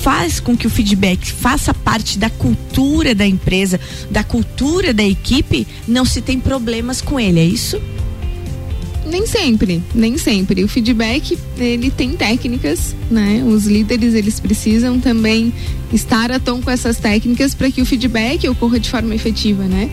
faz 0.02 0.40
com 0.40 0.56
que 0.56 0.68
o 0.68 0.70
feedback 0.70 1.32
faça 1.32 1.74
parte 1.74 2.18
da 2.18 2.30
cultura 2.30 3.16
da 3.16 3.26
empresa, 3.26 3.80
da 4.10 4.24
cultura 4.24 4.94
da 4.94 5.04
equipe, 5.04 5.68
não 5.88 6.06
se 6.06 6.22
tem 6.22 6.40
problemas 6.40 7.02
com 7.02 7.20
ele, 7.20 7.40
é 7.40 7.46
isso? 7.46 7.82
Nem 9.10 9.26
sempre, 9.26 9.82
nem 9.96 10.18
sempre. 10.18 10.64
O 10.64 10.68
feedback, 10.68 11.38
ele 11.58 11.90
tem 11.90 12.12
técnicas, 12.12 12.96
né? 13.10 13.44
Os 13.48 13.66
líderes, 13.66 14.14
eles 14.14 14.40
precisam 14.40 15.00
também 15.00 15.54
estar 15.92 16.32
a 16.32 16.40
tom 16.40 16.62
com 16.62 16.70
essas 16.70 16.98
técnicas 16.98 17.54
para 17.54 17.72
que 17.72 17.82
o 17.82 17.86
feedback 17.86 18.48
ocorra 18.50 18.80
de 18.80 18.90
forma 18.90 19.16
efetiva, 19.16 19.64
né? 19.64 19.90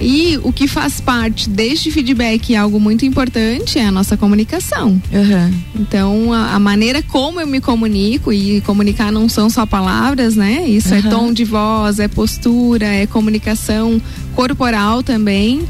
E 0.00 0.38
o 0.42 0.52
que 0.52 0.66
faz 0.66 1.00
parte 1.00 1.48
deste 1.48 1.90
feedback, 1.90 2.54
algo 2.56 2.80
muito 2.80 3.04
importante, 3.04 3.78
é 3.78 3.86
a 3.86 3.92
nossa 3.92 4.16
comunicação. 4.16 5.00
Então, 5.78 6.32
a, 6.32 6.54
a 6.54 6.58
maneira 6.58 7.00
como 7.02 7.40
eu 7.40 7.46
me 7.46 7.60
comunico, 7.60 8.32
e 8.32 8.60
comunicar 8.62 9.12
não 9.12 9.28
são 9.28 9.48
só 9.48 9.64
palavras, 9.64 10.34
né? 10.34 10.66
Isso 10.66 10.92
é 10.92 10.98
Aham. 10.98 11.10
tom 11.10 11.32
de 11.32 11.44
voz, 11.44 11.98
é 12.00 12.08
postura, 12.08 12.86
é 12.86 13.06
comunicação 13.06 14.00
corporal 14.34 15.02
também. 15.02 15.62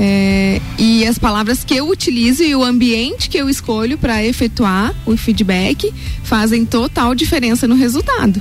É, 0.00 0.60
e 0.78 1.04
as 1.04 1.18
palavras 1.18 1.64
que 1.64 1.74
eu 1.74 1.88
utilizo 1.88 2.44
e 2.44 2.54
o 2.54 2.62
ambiente 2.62 3.28
que 3.28 3.36
eu 3.36 3.50
escolho 3.50 3.98
para 3.98 4.24
efetuar 4.24 4.94
o 5.04 5.16
feedback 5.16 5.92
fazem 6.22 6.64
total 6.64 7.16
diferença 7.16 7.66
no 7.66 7.74
resultado. 7.74 8.40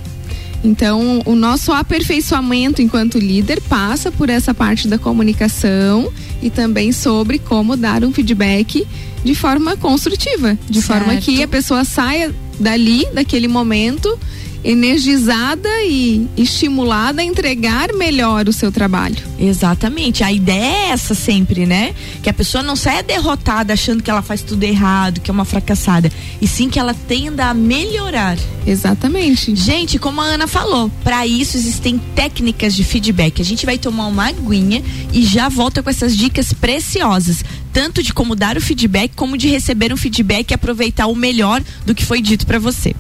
Então, 0.64 1.24
o 1.26 1.34
nosso 1.34 1.72
aperfeiçoamento 1.72 2.80
enquanto 2.80 3.18
líder 3.18 3.60
passa 3.62 4.12
por 4.12 4.30
essa 4.30 4.54
parte 4.54 4.88
da 4.88 5.00
comunicação 5.00 6.14
e 6.44 6.52
também 6.52 6.92
sobre 6.92 7.40
como 7.40 7.76
dar 7.76 8.04
um 8.04 8.14
feedback 8.14 8.86
de 9.24 9.34
forma 9.34 9.76
construtiva, 9.76 10.56
de 10.70 10.80
forma 10.80 11.14
Certo. 11.14 11.26
que 11.26 11.42
a 11.42 11.48
pessoa 11.48 11.84
saia 11.84 12.32
dali, 12.60 13.04
daquele 13.16 13.48
momento, 13.48 14.16
energizada 14.64 15.70
e 15.84 16.28
estimulada 16.36 17.22
a 17.22 17.26
entregar 17.26 17.94
melhor 17.94 18.48
o 18.48 18.54
seu 18.54 18.72
trabalho. 18.72 19.18
Exatamente. 19.40 20.24
A 20.24 20.32
ideia 20.32 20.88
é 20.88 20.90
essa 20.90 21.14
sempre, 21.14 21.66
né? 21.66 21.94
Que 22.22 22.30
a 22.30 22.34
pessoa 22.34 22.64
não 22.64 22.76
saia 22.76 23.04
derrotada 23.04 23.74
achando 23.74 24.04
que 24.04 24.10
ela 24.10 24.22
faz 24.22 24.42
tudo 24.42 24.64
errado, 24.64 25.22
que 25.22 25.30
é 25.30 25.34
uma 25.34 25.46
fracassada, 25.46 26.12
e 26.42 26.48
sim 26.48 26.70
que 26.70 26.80
ela 26.80 26.94
tenda 26.94 27.46
a 27.46 27.54
melhorar. 27.54 28.38
Exatamente. 28.66 29.56
Gente, 29.56 29.98
como 29.98 30.22
a 30.22 30.26
Ana 30.26 30.48
falou, 30.48 30.92
para 31.04 31.26
isso 31.26 31.56
existem 31.56 31.98
técnicas 32.16 32.76
de 32.76 32.84
feedback. 32.84 33.42
A 33.42 33.46
gente 33.46 33.66
vai 33.66 33.78
tomar 33.78 34.08
uma 34.08 34.28
aguinha 34.28 34.84
e 35.14 35.24
já 35.24 35.50
volta 35.50 35.82
com 35.82 35.90
essas 35.90 36.16
dicas 36.16 36.52
preciosas, 36.54 37.44
tanto 37.72 38.04
de 38.04 38.14
como 38.14 38.36
dar 38.36 38.58
o 38.58 38.62
feedback, 38.62 39.12
como 39.16 39.38
de 39.38 39.48
receber 39.48 39.94
um 39.94 39.98
feedback 39.98 40.52
e 40.52 40.54
aproveitar 40.54 41.08
o 41.08 41.16
melhor 41.16 41.64
do 41.86 41.96
que 41.96 42.04
foi 42.04 42.22
dito 42.22 42.46
para 42.46 42.60
você. 42.60 42.96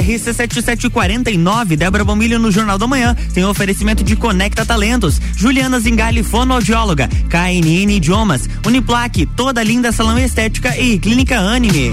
RC7749, 0.00 1.76
Débora 1.76 2.04
Bombilho 2.04 2.38
no 2.38 2.50
Jornal 2.50 2.78
da 2.78 2.86
Manhã. 2.86 3.14
Tem 3.34 3.44
oferecimento 3.44 4.02
de 4.02 4.16
Conecta 4.16 4.64
Talentos, 4.64 5.20
Juliana 5.36 5.78
Zingali, 5.80 6.22
fonoaudióloga, 6.22 7.08
KNN 7.28 7.90
Idiomas, 7.96 8.48
Uniplaque, 8.66 9.26
toda 9.26 9.62
linda 9.62 9.92
salão 9.92 10.18
estética 10.18 10.76
e 10.78 10.98
Clínica 10.98 11.38
Anime. 11.38 11.92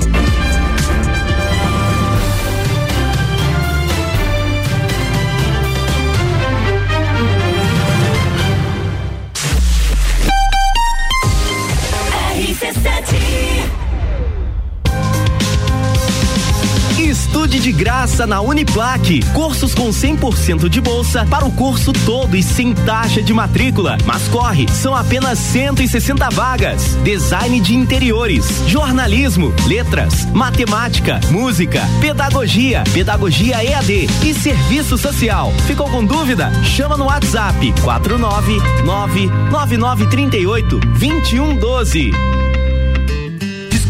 De 17.63 17.71
graça 17.71 18.27
na 18.27 18.41
Uniplaque. 18.41 19.21
Cursos 19.31 19.73
com 19.73 19.87
100% 19.87 20.67
de 20.67 20.81
bolsa 20.81 21.25
para 21.29 21.45
o 21.45 21.51
curso 21.53 21.93
todo 21.93 22.35
e 22.35 22.43
sem 22.43 22.73
taxa 22.73 23.23
de 23.23 23.33
matrícula. 23.33 23.97
Mas 24.05 24.27
corre, 24.27 24.67
são 24.67 24.93
apenas 24.93 25.39
160 25.39 26.29
vagas. 26.31 26.97
Design 27.05 27.61
de 27.61 27.73
interiores, 27.73 28.63
jornalismo, 28.67 29.53
letras, 29.65 30.25
matemática, 30.33 31.21
música, 31.31 31.81
pedagogia, 32.01 32.83
pedagogia 32.93 33.63
EAD 33.63 34.09
e 34.25 34.33
serviço 34.33 34.97
social. 34.97 35.53
Ficou 35.65 35.89
com 35.89 36.03
dúvida? 36.03 36.51
Chama 36.65 36.97
no 36.97 37.05
WhatsApp 37.05 37.73
499 37.81 39.27
9938 39.49 40.79
2112. 40.79 42.11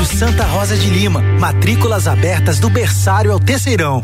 Colégio 0.00 0.18
Santa 0.18 0.44
Rosa 0.44 0.76
de 0.76 0.88
Lima. 0.88 1.20
Matrículas 1.38 2.06
abertas 2.06 2.58
do 2.58 2.70
berçário 2.70 3.32
ao 3.32 3.38
terceirão. 3.38 4.02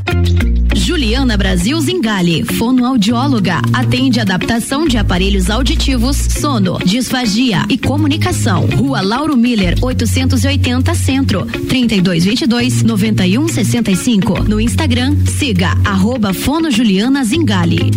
Juliana 0.74 1.38
Brasil 1.38 1.80
Zingali, 1.80 2.44
fonoaudióloga, 2.44 3.62
atende 3.72 4.20
adaptação 4.20 4.86
de 4.86 4.98
aparelhos 4.98 5.48
auditivos, 5.48 6.16
sono, 6.16 6.78
disfagia 6.84 7.64
e 7.70 7.78
comunicação. 7.78 8.66
Rua 8.66 9.00
Lauro 9.00 9.36
Miller, 9.36 9.78
880 9.80 10.94
Centro, 10.94 11.46
3222 11.46 12.82
9165. 12.82 14.42
No 14.42 14.60
Instagram, 14.60 15.16
siga 15.38 15.70
arroba 15.84 16.34
Fono 16.34 16.70
Juliana 16.70 17.24
Zingali. 17.24 17.90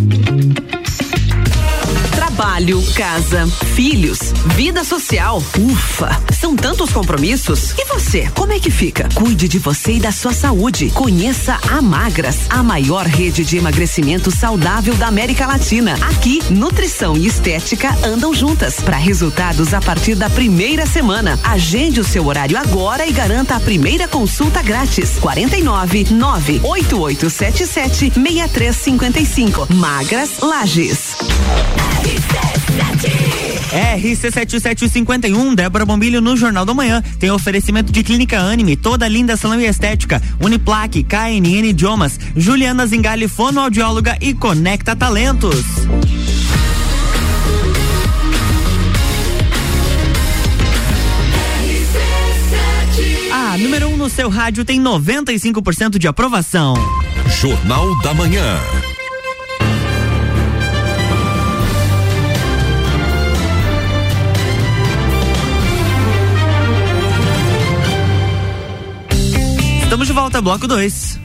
Trabalho, 2.60 2.82
casa, 2.92 3.46
filhos, 3.74 4.34
vida 4.54 4.84
social. 4.84 5.42
Ufa, 5.58 6.20
são 6.38 6.54
tantos 6.54 6.90
compromissos. 6.90 7.72
E 7.78 7.86
você, 7.86 8.28
como 8.34 8.52
é 8.52 8.60
que 8.60 8.70
fica? 8.70 9.08
Cuide 9.14 9.48
de 9.48 9.58
você 9.58 9.92
e 9.92 9.98
da 9.98 10.12
sua 10.12 10.34
saúde. 10.34 10.90
Conheça 10.90 11.58
a 11.70 11.80
Magras, 11.80 12.36
a 12.50 12.62
maior 12.62 13.06
rede 13.06 13.46
de 13.46 13.56
emagrecimento 13.56 14.30
saudável 14.30 14.94
da 14.94 15.06
América 15.06 15.46
Latina. 15.46 15.94
Aqui, 16.02 16.42
nutrição 16.50 17.16
e 17.16 17.26
estética 17.26 17.96
andam 18.04 18.34
juntas 18.34 18.74
para 18.74 18.98
resultados 18.98 19.72
a 19.72 19.80
partir 19.80 20.14
da 20.14 20.28
primeira 20.28 20.84
semana. 20.84 21.40
Agende 21.42 21.98
o 21.98 22.04
seu 22.04 22.26
horário 22.26 22.58
agora 22.58 23.06
e 23.06 23.12
garanta 23.12 23.56
a 23.56 23.60
primeira 23.60 24.06
consulta 24.06 24.60
grátis. 24.60 25.18
49 25.18 26.08
98877 26.10 28.12
6355. 28.12 29.74
Magras 29.74 30.40
Lages. 30.40 31.16
RC7751, 33.70 35.54
Débora 35.54 35.86
Bombilho 35.86 36.20
no 36.20 36.36
Jornal 36.36 36.64
da 36.64 36.74
Manhã. 36.74 37.02
Tem 37.18 37.30
oferecimento 37.30 37.92
de 37.92 38.02
Clínica 38.02 38.38
Anime, 38.40 38.76
toda 38.76 39.06
linda 39.06 39.36
salão 39.36 39.60
e 39.60 39.66
estética, 39.66 40.20
Uniplaque, 40.40 41.04
KNN 41.04 41.68
Idiomas, 41.68 42.18
Juliana 42.36 42.86
Zingali, 42.86 43.28
fonoaudióloga 43.28 44.18
e 44.20 44.34
Conecta 44.34 44.96
Talentos. 44.96 45.64
A 53.32 53.56
número 53.58 53.88
1 53.88 53.92
um 53.92 53.96
no 53.96 54.08
seu 54.08 54.28
rádio 54.28 54.64
tem 54.64 54.80
95% 54.80 55.98
de 55.98 56.06
aprovação. 56.06 56.74
Jornal 57.40 58.00
da 58.00 58.14
Manhã. 58.14 58.58
Volta, 70.40 70.66
bloco 70.66 70.66
2. 70.66 71.20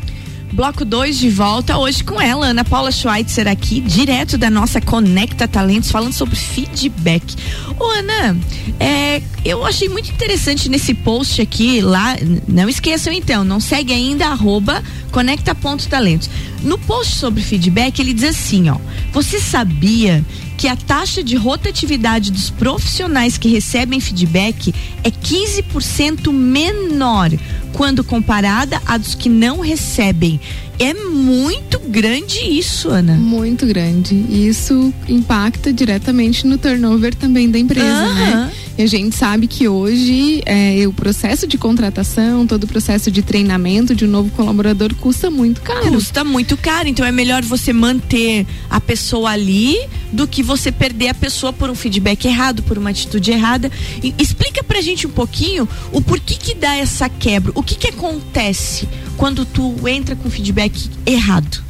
Bloco 0.54 0.86
2 0.86 1.18
de 1.18 1.30
volta 1.30 1.78
hoje 1.78 2.04
com 2.04 2.22
ela, 2.22 2.48
Ana 2.48 2.64
Paula 2.64 2.92
Schweitzer 2.92 3.48
aqui, 3.48 3.82
direto 3.82 4.38
da 4.38 4.50
nossa 4.50 4.80
Conecta 4.80 5.48
Talentos, 5.48 5.92
falando 5.92 6.14
sobre 6.14 6.36
feedback. 6.36 7.36
Ô 7.78 7.84
Ana, 7.84 8.38
é, 8.80 9.22
eu 9.44 9.66
achei 9.66 9.90
muito 9.90 10.10
interessante 10.12 10.70
nesse 10.70 10.94
post 10.94 11.42
aqui 11.42 11.82
lá, 11.82 12.16
não 12.48 12.70
esqueçam 12.70 13.12
então, 13.12 13.44
não 13.44 13.60
segue 13.60 13.92
ainda, 13.92 14.28
arroba 14.28 14.82
conecta.talentos. 15.12 16.30
No 16.66 16.78
post 16.80 17.16
sobre 17.16 17.42
feedback, 17.42 18.00
ele 18.00 18.12
diz 18.14 18.24
assim, 18.24 18.70
ó: 18.70 18.78
"Você 19.14 19.40
sabia 19.40 20.26
que 20.58 20.68
a 20.68 20.76
taxa 20.76 21.24
de 21.24 21.36
rotatividade 21.36 22.32
dos 22.32 22.50
profissionais 22.50 23.38
que 23.38 23.48
recebem 23.48 24.00
feedback 24.00 24.74
é 25.04 25.12
15% 25.12 26.32
menor 26.32 27.32
quando 27.74 28.04
comparada 28.04 28.82
a 28.86 28.98
dos 28.98 29.14
que 29.16 29.30
não 29.30 29.60
recebem. 29.60 30.40
É 30.80 30.94
muito 30.94 31.80
grande 31.80 32.40
isso, 32.40 32.90
Ana. 32.90 33.14
Muito 33.14 33.66
grande. 33.66 34.16
E 34.16 34.48
isso 34.48 34.94
impacta 35.08 35.72
diretamente 35.72 36.48
no 36.48 36.58
turnover 36.58 37.14
também 37.16 37.50
da 37.50 37.60
empresa, 37.60 37.86
Aham. 37.88 38.46
né? 38.46 38.52
E 38.78 38.84
a 38.84 38.88
gente 38.88 39.16
sabe 39.16 39.48
que 39.48 39.70
hoje 39.70 40.42
é, 40.46 40.86
o 40.86 40.92
processo 40.92 41.48
de 41.48 41.58
contratação, 41.58 42.46
todo 42.46 42.66
o 42.66 42.68
processo 42.68 43.10
de 43.10 43.22
treinamento 43.22 43.96
de 43.96 44.04
um 44.04 44.08
novo 44.10 44.30
colaborador 44.32 44.94
custa 44.96 45.32
muito 45.32 45.62
caro. 45.62 45.92
Custa 45.92 46.26
muito 46.26 46.58
caro, 46.58 46.90
então 46.90 47.06
é 47.06 47.12
melhor 47.12 47.42
você 47.42 47.72
manter 47.72 48.46
a 48.70 48.82
pessoa 48.82 49.30
ali 49.30 49.78
do 50.12 50.28
que 50.28 50.44
você 50.44 50.74
perder 50.74 51.10
a 51.10 51.14
pessoa 51.14 51.54
por 51.54 51.70
um 51.70 51.76
feedback 51.76 52.26
errado, 52.26 52.64
por 52.64 52.78
uma 52.78 52.90
atitude 52.90 53.32
errada. 53.32 53.72
E 54.04 54.14
explica 54.20 54.62
pra 54.62 54.82
gente 54.82 55.08
um 55.08 55.12
pouquinho 55.12 55.68
o 55.94 56.02
porquê 56.02 56.36
que 56.36 56.54
dá 56.54 56.76
essa 56.76 57.08
quebra, 57.08 57.54
o 57.56 57.64
que 57.64 57.76
que 57.76 57.88
acontece 57.88 58.90
quando 59.16 59.46
tu 59.46 59.88
entra 59.88 60.18
com 60.18 60.30
feedback 60.30 60.90
errado. 61.06 61.65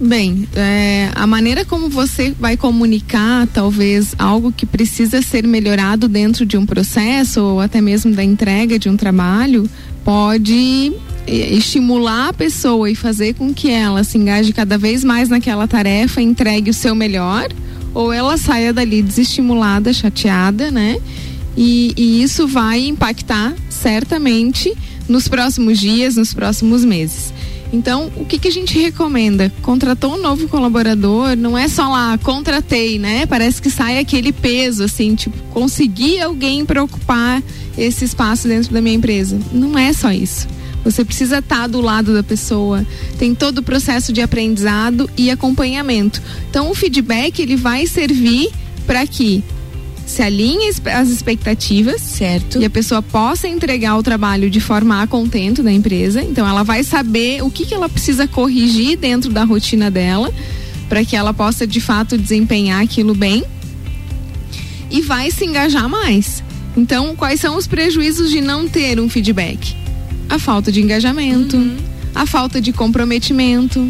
Bem, 0.00 0.46
é, 0.54 1.10
a 1.12 1.26
maneira 1.26 1.64
como 1.64 1.88
você 1.88 2.32
vai 2.38 2.56
comunicar, 2.56 3.48
talvez, 3.48 4.14
algo 4.16 4.52
que 4.52 4.64
precisa 4.64 5.20
ser 5.20 5.44
melhorado 5.44 6.06
dentro 6.06 6.46
de 6.46 6.56
um 6.56 6.64
processo 6.64 7.42
ou 7.42 7.60
até 7.60 7.80
mesmo 7.80 8.14
da 8.14 8.22
entrega 8.22 8.78
de 8.78 8.88
um 8.88 8.96
trabalho, 8.96 9.68
pode 10.04 10.92
eh, 11.26 11.52
estimular 11.52 12.28
a 12.28 12.32
pessoa 12.32 12.88
e 12.88 12.94
fazer 12.94 13.34
com 13.34 13.52
que 13.52 13.70
ela 13.70 14.04
se 14.04 14.16
engaje 14.16 14.52
cada 14.52 14.78
vez 14.78 15.02
mais 15.02 15.28
naquela 15.28 15.66
tarefa, 15.66 16.22
entregue 16.22 16.70
o 16.70 16.74
seu 16.74 16.94
melhor, 16.94 17.48
ou 17.92 18.12
ela 18.12 18.36
saia 18.36 18.72
dali 18.72 19.02
desestimulada, 19.02 19.92
chateada, 19.92 20.70
né? 20.70 20.96
E, 21.56 21.92
e 21.96 22.22
isso 22.22 22.46
vai 22.46 22.86
impactar 22.86 23.52
certamente 23.68 24.72
nos 25.08 25.26
próximos 25.26 25.80
dias, 25.80 26.14
nos 26.14 26.32
próximos 26.32 26.84
meses. 26.84 27.32
Então, 27.72 28.10
o 28.16 28.24
que, 28.24 28.38
que 28.38 28.48
a 28.48 28.52
gente 28.52 28.78
recomenda? 28.78 29.52
Contratou 29.62 30.14
um 30.14 30.22
novo 30.22 30.48
colaborador, 30.48 31.36
não 31.36 31.56
é 31.56 31.68
só 31.68 31.88
lá, 31.88 32.16
contratei, 32.18 32.98
né? 32.98 33.26
Parece 33.26 33.60
que 33.60 33.70
sai 33.70 33.98
aquele 33.98 34.32
peso, 34.32 34.84
assim, 34.84 35.14
tipo, 35.14 35.36
consegui 35.52 36.20
alguém 36.20 36.64
para 36.64 36.82
ocupar 36.82 37.42
esse 37.76 38.04
espaço 38.04 38.48
dentro 38.48 38.72
da 38.72 38.80
minha 38.80 38.96
empresa. 38.96 39.38
Não 39.52 39.78
é 39.78 39.92
só 39.92 40.10
isso. 40.10 40.48
Você 40.84 41.04
precisa 41.04 41.38
estar 41.38 41.66
do 41.66 41.80
lado 41.80 42.14
da 42.14 42.22
pessoa, 42.22 42.86
tem 43.18 43.34
todo 43.34 43.58
o 43.58 43.62
processo 43.62 44.12
de 44.12 44.22
aprendizado 44.22 45.10
e 45.16 45.30
acompanhamento. 45.30 46.22
Então, 46.48 46.70
o 46.70 46.74
feedback 46.74 47.40
ele 47.40 47.56
vai 47.56 47.86
servir 47.86 48.50
para 48.86 49.06
que 49.06 49.44
se 50.08 50.22
alinhe 50.22 50.70
as 50.94 51.08
expectativas, 51.10 52.00
certo? 52.00 52.58
E 52.60 52.64
a 52.64 52.70
pessoa 52.70 53.02
possa 53.02 53.46
entregar 53.46 53.96
o 53.98 54.02
trabalho 54.02 54.48
de 54.48 54.58
forma 54.58 55.02
a 55.02 55.06
contento 55.06 55.62
da 55.62 55.70
empresa. 55.70 56.22
Então, 56.22 56.48
ela 56.48 56.62
vai 56.62 56.82
saber 56.82 57.42
o 57.42 57.50
que, 57.50 57.66
que 57.66 57.74
ela 57.74 57.88
precisa 57.90 58.26
corrigir 58.26 58.96
dentro 58.96 59.30
da 59.30 59.44
rotina 59.44 59.90
dela, 59.90 60.32
para 60.88 61.04
que 61.04 61.14
ela 61.14 61.34
possa 61.34 61.66
de 61.66 61.78
fato 61.80 62.16
desempenhar 62.16 62.82
aquilo 62.82 63.14
bem 63.14 63.44
e 64.90 65.02
vai 65.02 65.30
se 65.30 65.44
engajar 65.44 65.88
mais. 65.88 66.42
Então, 66.74 67.14
quais 67.14 67.38
são 67.40 67.56
os 67.56 67.66
prejuízos 67.66 68.30
de 68.30 68.40
não 68.40 68.66
ter 68.66 68.98
um 68.98 69.08
feedback? 69.08 69.76
A 70.30 70.38
falta 70.38 70.72
de 70.72 70.80
engajamento, 70.80 71.56
Uhum. 71.56 71.76
a 72.14 72.24
falta 72.24 72.60
de 72.60 72.72
comprometimento. 72.72 73.80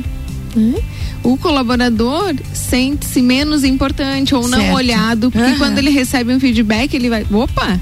né? 0.57 0.75
O 1.23 1.37
colaborador 1.37 2.35
sente-se 2.55 3.21
menos 3.21 3.65
importante 3.65 4.35
ou 4.35 4.47
não 4.49 4.59
Certo. 4.61 4.75
olhado, 4.77 5.31
porque 5.31 5.47
Aham. 5.47 5.59
quando 5.59 5.79
ele 5.79 5.91
recebe 5.91 6.33
um 6.33 6.41
feedback, 6.41 6.95
ele 6.95 7.09
vai. 7.11 7.27
Opa! 7.31 7.79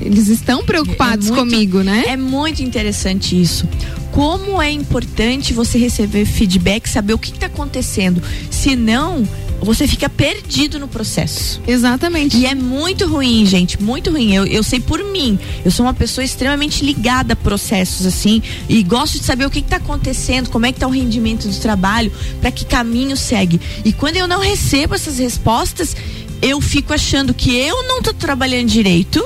Eles 0.00 0.28
estão 0.28 0.64
preocupados 0.64 1.28
É 1.28 1.30
muito- 1.32 1.50
comigo, 1.50 1.82
né? 1.82 2.04
É 2.08 2.16
muito 2.16 2.62
interessante 2.62 3.40
isso. 3.40 3.68
Como 4.10 4.60
é 4.60 4.70
importante 4.70 5.52
você 5.52 5.78
receber 5.78 6.24
feedback, 6.24 6.88
saber 6.88 7.14
o 7.14 7.18
que 7.18 7.30
está 7.30 7.46
acontecendo. 7.46 8.22
Senão, 8.50 9.26
você 9.64 9.86
fica 9.86 10.08
perdido 10.08 10.78
no 10.80 10.88
processo. 10.88 11.60
Exatamente. 11.66 12.36
E 12.36 12.46
é 12.46 12.54
muito 12.54 13.06
ruim, 13.06 13.46
gente, 13.46 13.80
muito 13.82 14.10
ruim. 14.10 14.34
Eu, 14.34 14.44
eu 14.46 14.62
sei 14.62 14.80
por 14.80 15.02
mim. 15.04 15.38
Eu 15.64 15.70
sou 15.70 15.86
uma 15.86 15.94
pessoa 15.94 16.24
extremamente 16.24 16.84
ligada 16.84 17.34
a 17.34 17.36
processos, 17.36 18.04
assim, 18.06 18.42
e 18.68 18.82
gosto 18.82 19.18
de 19.18 19.24
saber 19.24 19.46
o 19.46 19.50
que 19.50 19.60
está 19.60 19.76
acontecendo, 19.76 20.50
como 20.50 20.66
é 20.66 20.72
que 20.72 20.80
tá 20.80 20.86
o 20.86 20.90
rendimento 20.90 21.46
do 21.48 21.56
trabalho, 21.60 22.12
para 22.40 22.50
que 22.50 22.64
caminho 22.64 23.16
segue. 23.16 23.60
E 23.84 23.92
quando 23.92 24.16
eu 24.16 24.26
não 24.26 24.40
recebo 24.40 24.94
essas 24.94 25.18
respostas, 25.18 25.96
eu 26.40 26.60
fico 26.60 26.92
achando 26.92 27.32
que 27.32 27.54
eu 27.56 27.86
não 27.86 28.02
tô 28.02 28.12
trabalhando 28.12 28.66
direito 28.66 29.24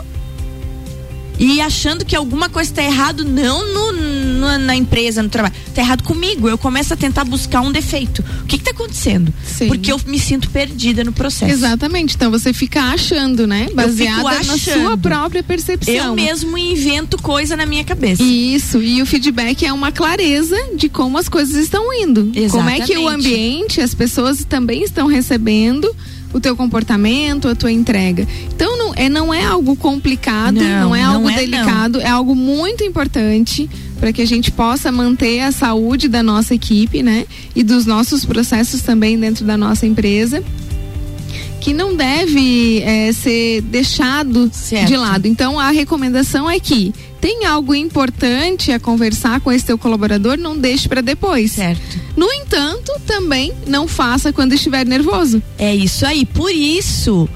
e 1.38 1.60
achando 1.60 2.04
que 2.04 2.16
alguma 2.16 2.48
coisa 2.48 2.70
está 2.70 2.82
errado 2.82 3.22
não 3.24 3.66
no, 3.72 3.92
no- 3.92 4.58
na 4.58 4.74
empresa, 4.74 5.22
no 5.22 5.28
trabalho, 5.28 5.54
está 5.76 5.82
errado 5.82 6.02
comigo. 6.02 6.48
Eu 6.48 6.56
começo 6.56 6.94
a 6.94 6.96
tentar 6.96 7.24
buscar 7.24 7.60
um 7.60 7.70
defeito. 7.70 8.24
O 8.42 8.46
que 8.46 8.56
está 8.56 8.70
acontecendo? 8.70 9.32
Sim. 9.44 9.68
Porque 9.68 9.92
eu 9.92 10.00
me 10.06 10.18
sinto 10.18 10.48
perdida 10.50 11.04
no 11.04 11.12
processo. 11.12 11.52
Exatamente. 11.52 12.14
Então 12.14 12.30
você 12.30 12.52
fica 12.52 12.80
achando, 12.82 13.46
né? 13.46 13.68
Baseada 13.74 14.42
na 14.44 14.58
sua 14.58 14.96
própria 14.96 15.42
percepção. 15.42 15.94
Eu 15.94 16.14
mesmo 16.14 16.56
invento 16.56 17.20
coisa 17.20 17.56
na 17.56 17.66
minha 17.66 17.84
cabeça. 17.84 18.22
Isso, 18.22 18.82
e 18.82 19.02
o 19.02 19.06
feedback 19.06 19.66
é 19.66 19.72
uma 19.72 19.92
clareza 19.92 20.56
de 20.74 20.88
como 20.88 21.18
as 21.18 21.28
coisas 21.28 21.56
estão 21.56 21.92
indo. 21.92 22.32
Como 22.50 22.68
é 22.70 22.80
que 22.80 22.96
o 22.96 23.02
Exatamente. 23.02 23.26
ambiente, 23.26 23.80
as 23.80 23.94
pessoas 23.94 24.44
também 24.44 24.82
estão 24.82 25.06
recebendo 25.06 25.94
o 26.32 26.40
teu 26.40 26.56
comportamento, 26.56 27.48
a 27.48 27.54
tua 27.54 27.72
entrega. 27.72 28.26
Então 28.54 28.75
é, 28.96 29.08
não 29.08 29.32
é 29.32 29.44
algo 29.44 29.76
complicado, 29.76 30.56
não, 30.56 30.88
Não, 30.88 30.96
é 30.96 31.02
não 31.02 31.14
algo 31.14 31.28
é, 31.28 31.32
não. 31.32 31.38
delicado, 31.38 32.00
é 32.00 32.08
algo 32.08 32.34
muito 32.34 32.82
importante 32.82 33.68
para 34.00 34.12
que 34.12 34.22
a 34.22 34.26
gente 34.26 34.50
possa 34.50 34.90
manter 34.90 35.40
a 35.40 35.52
saúde 35.52 36.08
da 36.08 36.22
nossa 36.22 36.54
equipe, 36.54 37.02
né? 37.02 37.26
E 37.54 37.62
dos 37.62 37.86
nossos 37.86 38.24
processos 38.24 38.82
também 38.82 39.18
dentro 39.18 39.44
da 39.44 39.56
nossa 39.56 39.86
empresa 39.86 40.42
que 41.60 41.72
não 41.74 41.96
deve 41.96 42.80
eh, 42.84 43.12
ser 43.12 43.60
deixado 43.62 44.48
Certo. 44.52 44.86
de 44.86 44.96
lado. 44.96 45.26
Então 45.26 45.58
a 45.58 45.70
recomendação 45.72 46.48
é 46.48 46.60
que 46.60 46.94
tem 47.20 47.44
algo 47.44 47.74
importante 47.74 48.70
a 48.70 48.78
conversar 48.78 49.40
com 49.40 49.50
esse 49.50 49.64
teu 49.64 49.76
colaborador, 49.76 50.38
não 50.38 50.56
deixe 50.56 50.88
para 50.88 51.00
depois. 51.00 51.50
Certo. 51.52 51.98
No 52.16 52.32
entanto, 52.32 52.92
também 53.04 53.52
não 53.66 53.88
faça 53.88 54.32
quando 54.32 54.52
estiver 54.52 54.86
nervoso. 54.86 55.42
É 55.58 55.74
isso 55.74 56.06
aí. 56.06 56.24
Por 56.24 56.52
isso, 56.52 57.28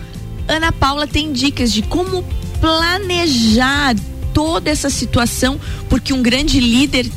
Ana 0.51 0.73
Paula 0.73 1.07
tem 1.07 1.33
dicas 1.33 1.73
de 1.73 1.81
como 1.83 2.25
planejar 2.61 3.95
toda 4.35 4.69
essa 4.69 4.91
situação, 4.91 5.61
porque 5.89 6.13
um 6.13 6.23
grande 6.23 6.59
líder 6.59 7.11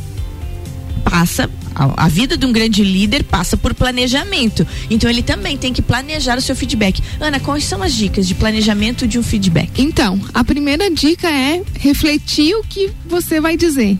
passa 1.04 1.50
a, 1.76 2.08
vida 2.08 2.38
de 2.38 2.46
um 2.46 2.52
grande 2.52 2.84
líder 2.84 3.24
passa 3.24 3.58
por 3.58 3.74
planejamento. 3.74 4.65
Então 4.89 5.10
ele 5.10 5.24
também 5.24 5.58
tem 5.58 5.74
que 5.74 5.82
planejar 5.82 6.38
o 6.38 6.41
seu 6.41 6.56
feedback. 6.56 7.02
Ana, 7.19 7.39
quais 7.39 7.63
são 7.63 7.82
as 7.82 7.93
dicas 7.93 8.28
de 8.28 8.36
planejamento 8.36 9.08
de 9.08 9.17
um 9.17 9.24
feedback? 9.24 9.82
Então, 9.82 10.22
a 10.34 10.43
primeira 10.43 10.89
dica 10.91 11.28
é 11.28 11.63
refletir 11.80 12.56
o 12.56 12.63
que 12.63 12.91
você 13.06 13.41
vai 13.41 13.58
dizer. 13.58 13.98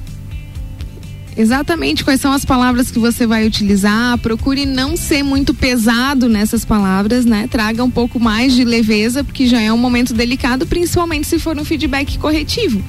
Exatamente 1.36 2.04
quais 2.04 2.22
são 2.22 2.32
as 2.32 2.46
palavras 2.46 2.92
que 2.92 3.00
você 3.00 3.26
vai 3.26 3.46
utilizar. 3.46 4.18
Procure 4.20 4.66
não 4.66 4.96
ser 4.96 5.24
muito 5.24 5.54
pesado 5.54 6.30
nessas 6.30 6.64
palavras, 6.64 7.26
né? 7.26 7.48
Traga 7.50 7.84
um 7.84 7.90
pouco 7.92 8.20
mais 8.20 8.54
de 8.54 8.64
leveza, 8.64 9.24
porque 9.24 9.48
já 9.48 9.60
é 9.60 9.72
um 9.74 9.78
momento 9.78 10.14
delicado, 10.14 10.68
principalmente 10.68 11.28
se 11.28 11.40
for 11.40 11.58
um 11.58 11.66
feedback 11.66 12.18
corretivo. 12.18 12.84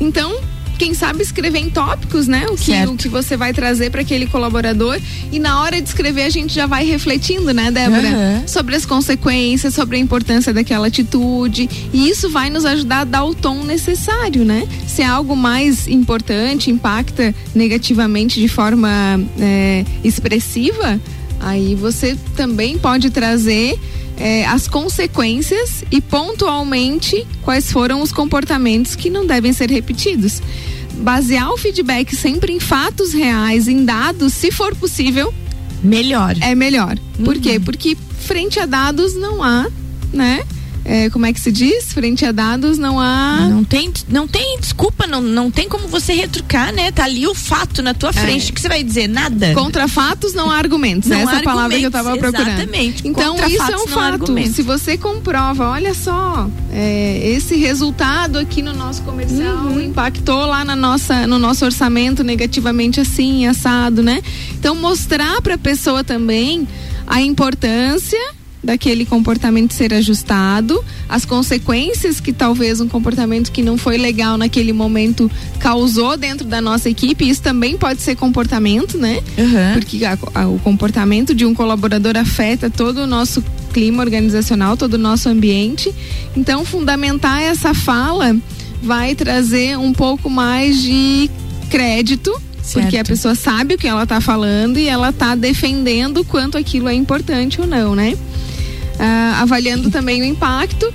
Então, 0.00 0.34
quem 0.80 0.94
sabe 0.94 1.22
escrever 1.22 1.58
em 1.58 1.68
tópicos, 1.68 2.26
né? 2.26 2.46
O 2.48 2.56
que, 2.56 2.72
Certo. 2.72 2.92
o 2.92 2.96
que 2.96 3.06
você 3.06 3.36
vai 3.36 3.52
trazer 3.52 3.90
para 3.90 4.00
aquele 4.00 4.26
colaborador. 4.26 4.98
E 5.30 5.38
na 5.38 5.60
hora 5.60 5.78
de 5.78 5.86
escrever, 5.86 6.22
a 6.22 6.30
gente 6.30 6.54
já 6.54 6.64
vai 6.64 6.86
refletindo, 6.86 7.52
né, 7.52 7.70
Débora? 7.70 8.08
Aham. 8.08 8.42
sobre 8.46 8.74
as 8.74 8.86
consequências, 8.86 9.74
sobre 9.74 9.98
a 9.98 10.00
importância 10.00 10.54
daquela 10.54 10.86
atitude. 10.86 11.68
E 11.92 12.08
isso 12.08 12.30
vai 12.30 12.48
nos 12.48 12.64
ajudar 12.64 13.00
a 13.00 13.04
dar 13.04 13.24
o 13.24 13.34
tom 13.34 13.62
necessário, 13.62 14.42
né? 14.42 14.66
Se 14.86 15.02
é 15.02 15.04
algo 15.04 15.36
mais 15.36 15.86
importante, 15.86 16.70
impacta 16.70 17.34
negativamente 17.54 18.40
de 18.40 18.48
forma 18.48 18.88
é, 19.38 19.84
expressiva, 20.02 20.98
aí 21.40 21.74
você 21.74 22.16
também 22.34 22.78
pode 22.78 23.10
trazer 23.10 23.78
é, 24.20 24.44
as 24.44 24.68
consequências 24.68 25.82
e 25.90 26.00
pontualmente 26.00 27.26
quais 27.42 27.72
foram 27.72 28.02
os 28.02 28.12
comportamentos 28.12 28.94
que 28.94 29.08
não 29.08 29.26
devem 29.26 29.52
ser 29.52 29.70
repetidos. 29.70 30.42
Basear 30.98 31.50
o 31.50 31.56
feedback 31.56 32.14
sempre 32.14 32.52
em 32.52 32.60
fatos 32.60 33.14
reais, 33.14 33.66
em 33.66 33.84
dados, 33.84 34.34
se 34.34 34.52
for 34.52 34.76
possível, 34.76 35.32
Melhor. 35.82 36.36
é 36.42 36.54
melhor. 36.54 36.98
Por 37.24 37.38
quê? 37.38 37.58
Porque 37.58 37.96
frente 38.18 38.60
a 38.60 38.66
dados 38.66 39.14
não 39.16 39.42
há, 39.42 39.66
né? 40.12 40.44
É, 40.90 41.08
como 41.08 41.24
é 41.24 41.32
que 41.32 41.38
se 41.38 41.52
diz? 41.52 41.92
Frente 41.92 42.24
a 42.24 42.32
dados 42.32 42.76
não 42.76 42.98
há. 42.98 43.46
Não 43.48 43.62
tem, 43.62 43.92
não 44.08 44.26
tem 44.26 44.58
desculpa, 44.58 45.06
não, 45.06 45.20
não 45.22 45.48
tem 45.48 45.68
como 45.68 45.86
você 45.86 46.12
retrucar, 46.14 46.72
né? 46.74 46.90
Tá 46.90 47.04
ali 47.04 47.28
o 47.28 47.34
fato 47.34 47.80
na 47.80 47.94
tua 47.94 48.12
frente. 48.12 48.50
O 48.50 48.54
que 48.54 48.60
você 48.60 48.68
vai 48.68 48.82
dizer? 48.82 49.06
Nada. 49.08 49.54
Contra 49.54 49.86
fatos 49.86 50.34
não 50.34 50.50
há 50.50 50.56
argumentos. 50.56 51.08
Não 51.08 51.16
Essa 51.16 51.30
há 51.30 51.34
é 51.36 51.38
a 51.38 51.42
palavra 51.44 51.78
que 51.78 51.84
eu 51.84 51.86
estava 51.88 52.10
argumentos, 52.10 52.36
procurando. 52.40 52.58
exatamente. 52.58 53.06
Então 53.06 53.30
Contra 53.34 53.48
isso 53.48 53.62
é 53.62 53.66
fatos 53.66 53.82
um 53.82 53.86
não 53.90 54.00
há 54.00 54.10
fato. 54.18 54.52
Se 54.52 54.62
você 54.62 54.98
comprova, 54.98 55.68
olha 55.70 55.94
só, 55.94 56.50
é, 56.72 57.20
esse 57.24 57.54
resultado 57.56 58.36
aqui 58.38 58.60
no 58.60 58.72
nosso 58.72 59.02
comercial 59.02 59.58
Uhum. 59.66 59.80
impactou 59.80 60.44
lá 60.46 60.64
na 60.64 60.74
nossa, 60.74 61.24
no 61.26 61.38
nosso 61.38 61.64
orçamento 61.64 62.24
negativamente 62.24 62.98
assim, 63.00 63.46
assado, 63.46 64.02
né? 64.02 64.20
Então 64.54 64.74
mostrar 64.74 65.40
para 65.40 65.54
a 65.54 65.58
pessoa 65.58 66.02
também 66.02 66.66
a 67.06 67.20
importância 67.20 68.18
daquele 68.62 69.06
comportamento 69.06 69.72
ser 69.72 69.94
ajustado, 69.94 70.84
as 71.08 71.24
consequências 71.24 72.20
que 72.20 72.32
talvez 72.32 72.80
um 72.80 72.88
comportamento 72.88 73.50
que 73.50 73.62
não 73.62 73.78
foi 73.78 73.96
legal 73.96 74.36
naquele 74.36 74.72
momento 74.72 75.30
causou 75.58 76.16
dentro 76.16 76.46
da 76.46 76.60
nossa 76.60 76.88
equipe, 76.90 77.28
isso 77.28 77.40
também 77.42 77.76
pode 77.78 78.02
ser 78.02 78.16
comportamento, 78.16 78.98
né? 78.98 79.20
Uhum. 79.38 79.72
Porque 79.80 80.04
a- 80.04 80.18
a- 80.34 80.46
o 80.48 80.58
comportamento 80.58 81.34
de 81.34 81.44
um 81.46 81.54
colaborador 81.54 82.16
afeta 82.16 82.68
todo 82.68 82.98
o 82.98 83.06
nosso 83.06 83.42
clima 83.72 84.02
organizacional, 84.02 84.76
todo 84.76 84.94
o 84.94 84.98
nosso 84.98 85.28
ambiente. 85.28 85.92
Então, 86.36 86.64
fundamentar 86.64 87.40
essa 87.42 87.72
fala 87.72 88.36
vai 88.82 89.14
trazer 89.14 89.78
um 89.78 89.92
pouco 89.92 90.28
mais 90.28 90.82
de 90.82 91.30
crédito. 91.70 92.30
Porque 92.72 92.88
a 92.88 92.90
Certo. 93.00 93.08
pessoa 93.08 93.34
sabe 93.34 93.74
o 93.74 93.78
que 93.78 93.86
ela 93.88 94.02
está 94.04 94.20
falando 94.20 94.78
e 94.78 94.86
ela 94.86 95.08
está 95.10 95.34
defendendo 95.34 96.22
quanto 96.24 96.56
aquilo 96.58 96.88
é 96.88 96.94
importante 96.94 97.60
ou 97.60 97.66
não, 97.66 97.96
né? 97.96 98.16
Ah, 99.02 99.38
avaliando 99.40 99.90
também 99.90 100.20
o 100.20 100.24
impacto. 100.24 100.92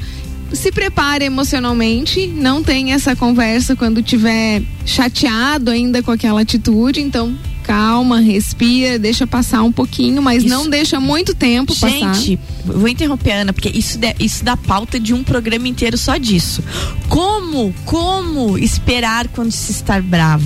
Se 0.54 0.72
prepare 0.72 1.26
emocionalmente, 1.26 2.28
não 2.28 2.62
tenha 2.63 2.94
essa 2.94 3.15
conversa 3.15 3.76
quando 3.76 4.04
tiver 4.04 4.62
chateado 4.86 5.72
ainda 5.72 6.04
com 6.04 6.12
aquela 6.12 6.41
atitude, 6.41 7.02
então 7.02 7.36
calma, 7.63 8.20
respira, 8.20 9.00
deixa 9.00 9.26
passar 9.26 9.63
um 9.63 9.72
pouquinho, 9.72 10.22
mas 10.22 10.44
Isso. 10.44 10.48
não 10.54 10.70
deixa 10.70 11.00
muito 11.00 11.34
tempo 11.34 11.74
passar. 11.76 12.13
Gente, 12.13 12.39
vou 12.63 12.88
interromper 12.88 13.32
a 13.32 13.41
Ana, 13.41 13.54
porque 13.54 13.70
isso, 13.70 13.98
dá- 13.98 14.13
isso 14.20 14.46
dá 14.46 14.56
pauta 14.56 15.00
de 15.00 15.15
um 15.15 15.24
programa 15.24 15.68
inteiro 15.68 15.98
só 15.98 16.15
disso. 16.15 16.63
Como, 17.10 17.74
como 17.84 18.56
esperar 18.56 19.28
quando 19.30 19.52
se 19.52 19.72
estar 19.72 20.00
bravo? 20.00 20.46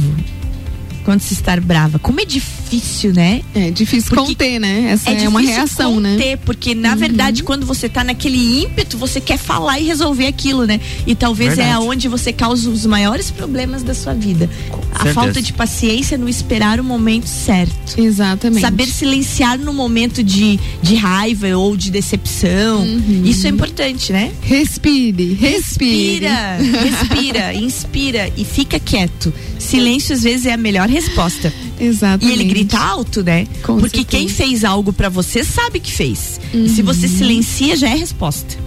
Quando 1.10 1.22
se 1.22 1.34
estar 1.34 1.60
brava. 1.60 1.98
Como 1.98 2.22
é 2.22 2.26
difícil, 2.26 3.12
né? 3.14 3.42
É 3.56 3.72
difícil 3.72 4.12
Porque 4.12 4.28
conter, 4.28 4.60
né? 4.60 4.92
Essa 4.92 5.10
é, 5.10 5.14
difícil 5.14 5.30
uma 5.32 5.42
reação, 5.42 6.00
né? 6.00 6.12
conter, 6.12 6.38
porque 6.38 6.76
na 6.76 6.94
verdade 6.94 7.42
quando 7.42 7.66
você 7.66 7.90
tá 7.90 8.04
naquele 8.04 8.62
ímpeto, 8.62 8.96
você 8.96 9.20
quer 9.20 9.40
falar 9.40 9.80
e 9.80 9.86
resolver 9.86 10.28
aquilo, 10.28 10.68
né? 10.68 10.80
E 11.08 11.16
talvez 11.16 11.54
é 11.54 11.64
Verdade. 11.64 11.78
aonde 11.78 12.08
você 12.08 12.32
causa 12.32 12.70
os 12.70 12.86
maiores 12.86 13.32
problemas 13.32 13.82
da 13.82 13.96
sua 13.96 14.14
vida. 14.14 14.48
A 14.92 14.98
certeza. 14.98 15.14
falta 15.16 15.42
de 15.42 15.52
paciência 15.52 16.16
no 16.16 16.30
esperar 16.30 16.80
o 16.80 16.84
momento 16.84 17.26
certo. 17.26 18.00
Exatamente. 18.00 18.62
Saber 18.62 18.86
silenciar 18.86 19.58
no 19.58 19.74
momento 19.74 20.24
de, 20.24 20.60
de 20.84 20.94
raiva 20.94 21.48
ou 21.58 21.76
de 21.76 21.90
decepção. 21.90 22.82
Uhum. 22.84 23.24
Isso 23.26 23.48
é 23.48 23.50
importante, 23.50 24.14
né? 24.14 24.32
Respire, 24.44 25.34
respire. 25.34 26.20
Respira, 26.20 26.58
respira, 26.84 27.54
inspira 27.58 28.32
e 28.38 28.46
fica 28.46 28.80
quieto. 28.80 29.34
Silêncio 29.58 30.16
às 30.16 30.22
vezes 30.22 30.46
é 30.46 30.54
a 30.54 30.58
melhor 30.58 30.88
resposta. 31.00 31.54
E 31.80 31.86
Exatamente. 31.86 32.32
ele 32.40 32.44
grita 32.50 32.78
alto, 32.78 33.24
né? 33.24 33.48
Com 33.64 33.80
Porque 33.80 33.98
certeza. 34.00 34.06
quem 34.18 34.28
fez 34.28 34.64
algo 34.64 34.92
pra 34.94 35.10
você 35.10 35.44
sabe 35.44 35.80
que 35.80 35.92
fez. 35.92 36.40
E 36.54 36.70
se 36.70 36.82
você 36.82 37.08
Uhum. 37.08 37.18
silencia, 37.18 37.76
já 37.76 37.90
é 37.90 37.96
resposta. 37.96 38.58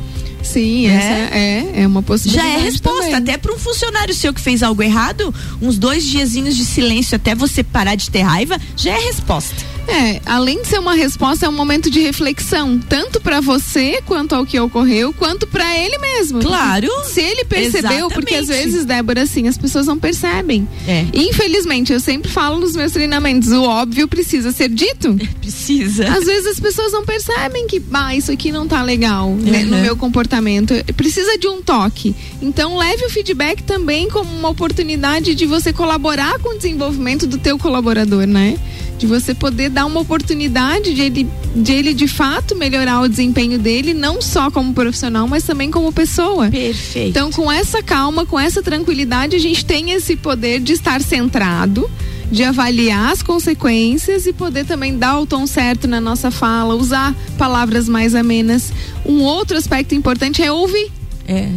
Sim, 0.43 0.87
essa 0.89 1.35
é, 1.37 1.83
é 1.83 1.87
uma 1.87 2.01
Já 2.01 2.07
possibilidade. 2.07 2.49
é 2.49 2.59
resposta. 2.65 2.99
também. 3.05 3.15
Até 3.15 3.37
pra 3.39 3.55
um 3.55 3.59
funcionário 3.59 4.13
seu 4.13 4.35
que 4.35 4.41
fez 4.41 4.61
algo 4.63 4.83
errado, 4.83 5.33
uns 5.61 5.79
dois 5.79 6.05
diazinhos 6.05 6.57
de 6.57 6.65
silêncio 6.65 7.15
até 7.15 7.33
você 7.35 7.63
parar 7.63 7.95
de 7.95 8.11
ter 8.11 8.23
raiva, 8.23 8.59
já 8.77 8.91
é 8.91 8.99
resposta. 9.05 9.55
É, 9.89 10.21
além 10.25 10.63
de 10.63 10.69
ser 10.69 10.79
uma 10.79 10.95
resposta, 10.95 11.47
é 11.47 11.49
um 11.49 11.53
momento 11.53 11.91
de 11.91 12.01
reflexão, 12.01 12.79
tanto 12.79 13.21
pra 13.21 13.41
você 13.41 14.01
quanto 14.07 14.35
ao 14.35 14.47
que 14.47 14.59
ocorreu, 14.59 15.13
quanto 15.13 15.47
pra 15.47 15.77
ele 15.77 15.99
mesmo. 15.99 16.41
Claro. 16.41 16.89
Se 17.05 17.21
ele 17.21 17.45
percebeu, 17.45 18.09
porque 18.09 18.35
às 18.35 18.45
Exatamente. 18.45 18.65
vezes, 18.71 18.85
Débora, 18.85 19.23
assim, 19.23 19.49
as 19.49 19.59
pessoas 19.59 19.87
não 19.87 19.99
percebem. 19.99 20.67
É. 20.87 21.05
Infelizmente, 21.13 21.93
eu 21.93 22.01
sempre 22.01 22.31
falo 22.31 22.59
nos 22.61 22.75
meus 22.77 22.93
treinamentos, 22.93 23.51
o 23.51 23.63
óbvio 23.65 24.07
precisa 24.09 24.53
ser 24.53 24.69
dito. 24.69 25.17
Precisa. 25.43 26.09
Às 26.09 26.25
vezes 26.25 26.47
as 26.47 26.61
pessoas 26.61 26.93
não 26.93 27.05
percebem 27.05 27.67
que, 27.67 27.83
ah, 27.93 28.15
isso 28.15 28.31
aqui 28.31 28.53
não 28.53 28.67
tá 28.67 28.83
legal 28.83 29.31
né, 29.31 29.65
no 29.65 29.77
Uhum. 29.77 29.83
meu 29.83 29.97
comportamento. 29.97 30.73
Precisa 30.97 31.37
de 31.39 31.49
um 31.49 31.61
toque. 31.61 32.15
Então 32.41 32.77
leve 32.77 33.05
o 33.05 33.11
feedback 33.11 33.63
também 33.63 34.09
como 34.09 34.31
uma 34.33 34.49
oportunidade 34.49 35.35
de 35.35 35.47
você 35.47 35.73
colaborar 35.73 36.39
com 36.39 36.51
o 36.55 36.57
desenvolvimento 36.57 37.27
do 37.27 37.39
teu 37.39 37.59
colaborador, 37.59 38.27
né? 38.27 38.57
De 39.03 39.07
você 39.09 39.35
poder 39.35 39.69
dar 39.69 39.85
uma 39.85 39.99
oportunidade 39.99 40.95
de 40.95 41.01
ele, 41.01 41.29
de 41.57 41.73
ele 41.73 41.93
de 41.93 42.07
fato 42.07 42.55
melhorar 42.55 43.01
o 43.01 43.09
desempenho 43.09 43.59
dele, 43.59 43.93
não 43.93 44.23
só 44.23 44.49
como 44.49 44.73
profissional, 44.73 45.27
mas 45.27 45.43
também 45.43 45.73
como 45.73 45.93
pessoa. 45.93 46.49
Perfeito. 46.49 47.09
Então, 47.09 47.33
com 47.33 47.51
essa 47.51 47.83
calma, 47.83 48.25
com 48.25 48.39
essa 48.39 48.63
tranquilidade, 48.63 49.35
a 49.35 49.41
gente 49.41 49.65
tem 49.65 49.91
esse 49.91 50.15
poder 50.15 50.61
de 50.61 50.75
estar 50.75 51.03
centrado, 51.03 51.91
de 52.31 52.45
avaliar 52.45 53.11
as 53.11 53.25
consequências 53.25 54.25
e 54.25 54.33
poder 54.33 54.67
também 54.67 54.97
dar 54.97 55.19
o 55.19 55.27
tom 55.27 55.49
certo 55.49 55.89
na 55.89 56.01
nossa 56.01 56.31
fala, 56.31 56.77
usar 56.77 57.13
palavras 57.37 57.89
mais 57.89 58.15
amenas. 58.15 58.73
Um 59.05 59.21
outro 59.23 59.57
aspecto 59.59 59.97
importante 59.97 60.45
é 60.45 60.53
ouvir. 60.53 60.93
É. 61.27 61.49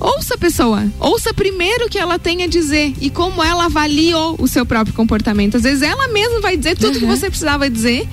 Ouça 0.00 0.34
a 0.34 0.38
pessoa. 0.38 0.86
Ouça 1.00 1.32
primeiro 1.32 1.86
o 1.86 1.88
que 1.88 1.98
ela 1.98 2.18
tem 2.18 2.42
a 2.42 2.46
dizer 2.46 2.92
e 3.00 3.10
como 3.10 3.42
ela 3.42 3.66
avaliou 3.66 4.36
o 4.38 4.46
seu 4.48 4.66
próprio 4.66 4.94
comportamento. 4.94 5.56
Às 5.56 5.62
vezes 5.62 5.82
ela 5.82 6.08
mesma 6.08 6.40
vai 6.40 6.56
dizer 6.56 6.76
tudo 6.76 6.98
que 6.98 7.06
você 7.06 7.28
precisava 7.28 7.68
dizer. 7.70 8.06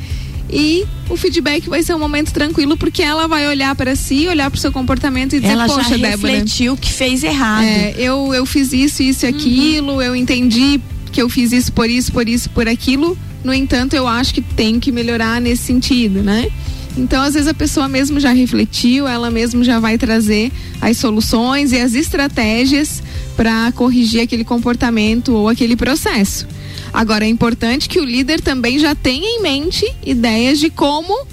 E 0.53 0.85
o 1.09 1.15
feedback 1.15 1.69
vai 1.69 1.81
ser 1.81 1.93
um 1.95 1.99
momento 1.99 2.33
tranquilo, 2.33 2.75
porque 2.75 3.01
ela 3.01 3.25
vai 3.25 3.47
olhar 3.47 3.73
para 3.73 3.95
si, 3.95 4.27
olhar 4.27 4.51
para 4.51 4.57
o 4.57 4.59
seu 4.59 4.71
comportamento 4.71 5.33
e 5.33 5.39
dizer, 5.39 5.53
Ela 5.53 5.65
poxa, 5.65 5.83
já 5.91 5.95
Débora. 5.95 6.09
refletiu 6.33 6.75
que 6.75 6.91
fez 6.91 7.23
errado. 7.23 7.63
É, 7.63 7.93
eu, 7.97 8.33
eu 8.33 8.45
fiz 8.45 8.73
isso, 8.73 9.01
isso 9.01 9.25
e 9.25 9.29
Uhum. 9.29 9.35
aquilo, 9.37 10.01
eu 10.01 10.13
entendi 10.13 10.81
que 11.09 11.21
eu 11.21 11.29
fiz 11.29 11.53
isso 11.53 11.71
por 11.71 11.89
isso, 11.89 12.11
por 12.11 12.27
isso, 12.27 12.49
por 12.49 12.67
aquilo. 12.67 13.17
No 13.45 13.53
entanto, 13.53 13.95
eu 13.95 14.05
acho 14.07 14.33
que 14.33 14.41
tem 14.41 14.77
que 14.77 14.91
melhorar 14.91 15.39
nesse 15.39 15.63
sentido, 15.63 16.21
né? 16.21 16.49
Então, 16.97 17.21
às 17.23 17.33
vezes 17.33 17.47
a 17.47 17.53
pessoa 17.53 17.87
mesmo 17.87 18.19
já 18.19 18.31
refletiu, 18.31 19.07
ela 19.07 19.31
mesmo 19.31 19.63
já 19.63 19.79
vai 19.79 19.97
trazer 19.97 20.51
as 20.81 20.97
soluções 20.97 21.71
e 21.71 21.77
as 21.77 21.93
estratégias 21.93 23.01
para 23.35 23.71
corrigir 23.71 24.21
aquele 24.21 24.43
comportamento 24.43 25.33
ou 25.33 25.47
aquele 25.47 25.75
processo. 25.75 26.45
Agora, 26.93 27.25
é 27.25 27.29
importante 27.29 27.87
que 27.87 27.99
o 27.99 28.03
líder 28.03 28.41
também 28.41 28.77
já 28.77 28.93
tenha 28.93 29.25
em 29.25 29.41
mente 29.41 29.85
ideias 30.05 30.59
de 30.59 30.69
como 30.69 31.25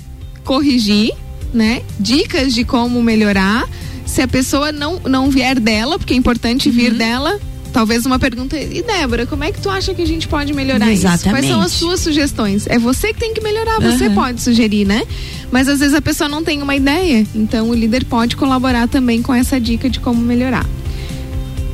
corrigir, 0.44 1.12
né? 1.53 1.83
Dicas 1.99 2.55
de 2.55 2.64
como 2.64 3.03
melhorar. 3.03 3.68
Se 4.07 4.23
a 4.23 4.29
pessoa 4.29 4.71
não, 4.71 5.01
não 5.01 5.29
vier 5.29 5.59
dela, 5.59 5.99
porque 5.99 6.14
é 6.14 6.16
importante 6.16 6.71
vir 6.71 6.92
Uhum. 6.92 6.99
dela, 6.99 7.40
talvez 7.79 8.05
uma 8.05 8.19
pergunta. 8.19 8.59
E 8.59 8.83
Débora, 8.83 9.25
como 9.25 9.45
é 9.45 9.53
que 9.53 9.61
tu 9.61 9.71
acha 9.71 9.95
que 9.95 10.03
a 10.03 10.07
gente 10.07 10.27
pode 10.27 10.53
melhorar 10.53 10.91
isso? 10.91 11.03
Quais 11.03 11.21
são 11.21 11.31
as 11.31 11.45
Exatamente. 11.47 11.71
suas 11.71 12.01
sugestões? 12.01 12.67
É 12.67 12.77
você 12.77 13.12
que 13.14 13.21
tem 13.21 13.33
que 13.33 13.41
melhorar, 13.41 13.79
você 13.81 14.09
Uhum. 14.09 14.14
pode 14.17 14.41
sugerir, 14.43 14.85
né? 14.85 15.05
Mas 15.53 15.69
às 15.69 15.79
vezes 15.79 15.95
a 15.95 16.03
pessoa 16.03 16.29
não 16.29 16.43
tem 16.43 16.61
uma 16.61 16.75
ideia. 16.75 17.25
Então 17.33 17.71
o 17.71 17.75
líder 17.75 18.05
pode 18.07 18.35
colaborar 18.37 18.88
também 18.88 19.23
com 19.23 19.33
essa 19.33 19.61
dica 19.61 19.88
de 19.88 20.01
como 20.01 20.21
melhorar. 20.21 20.67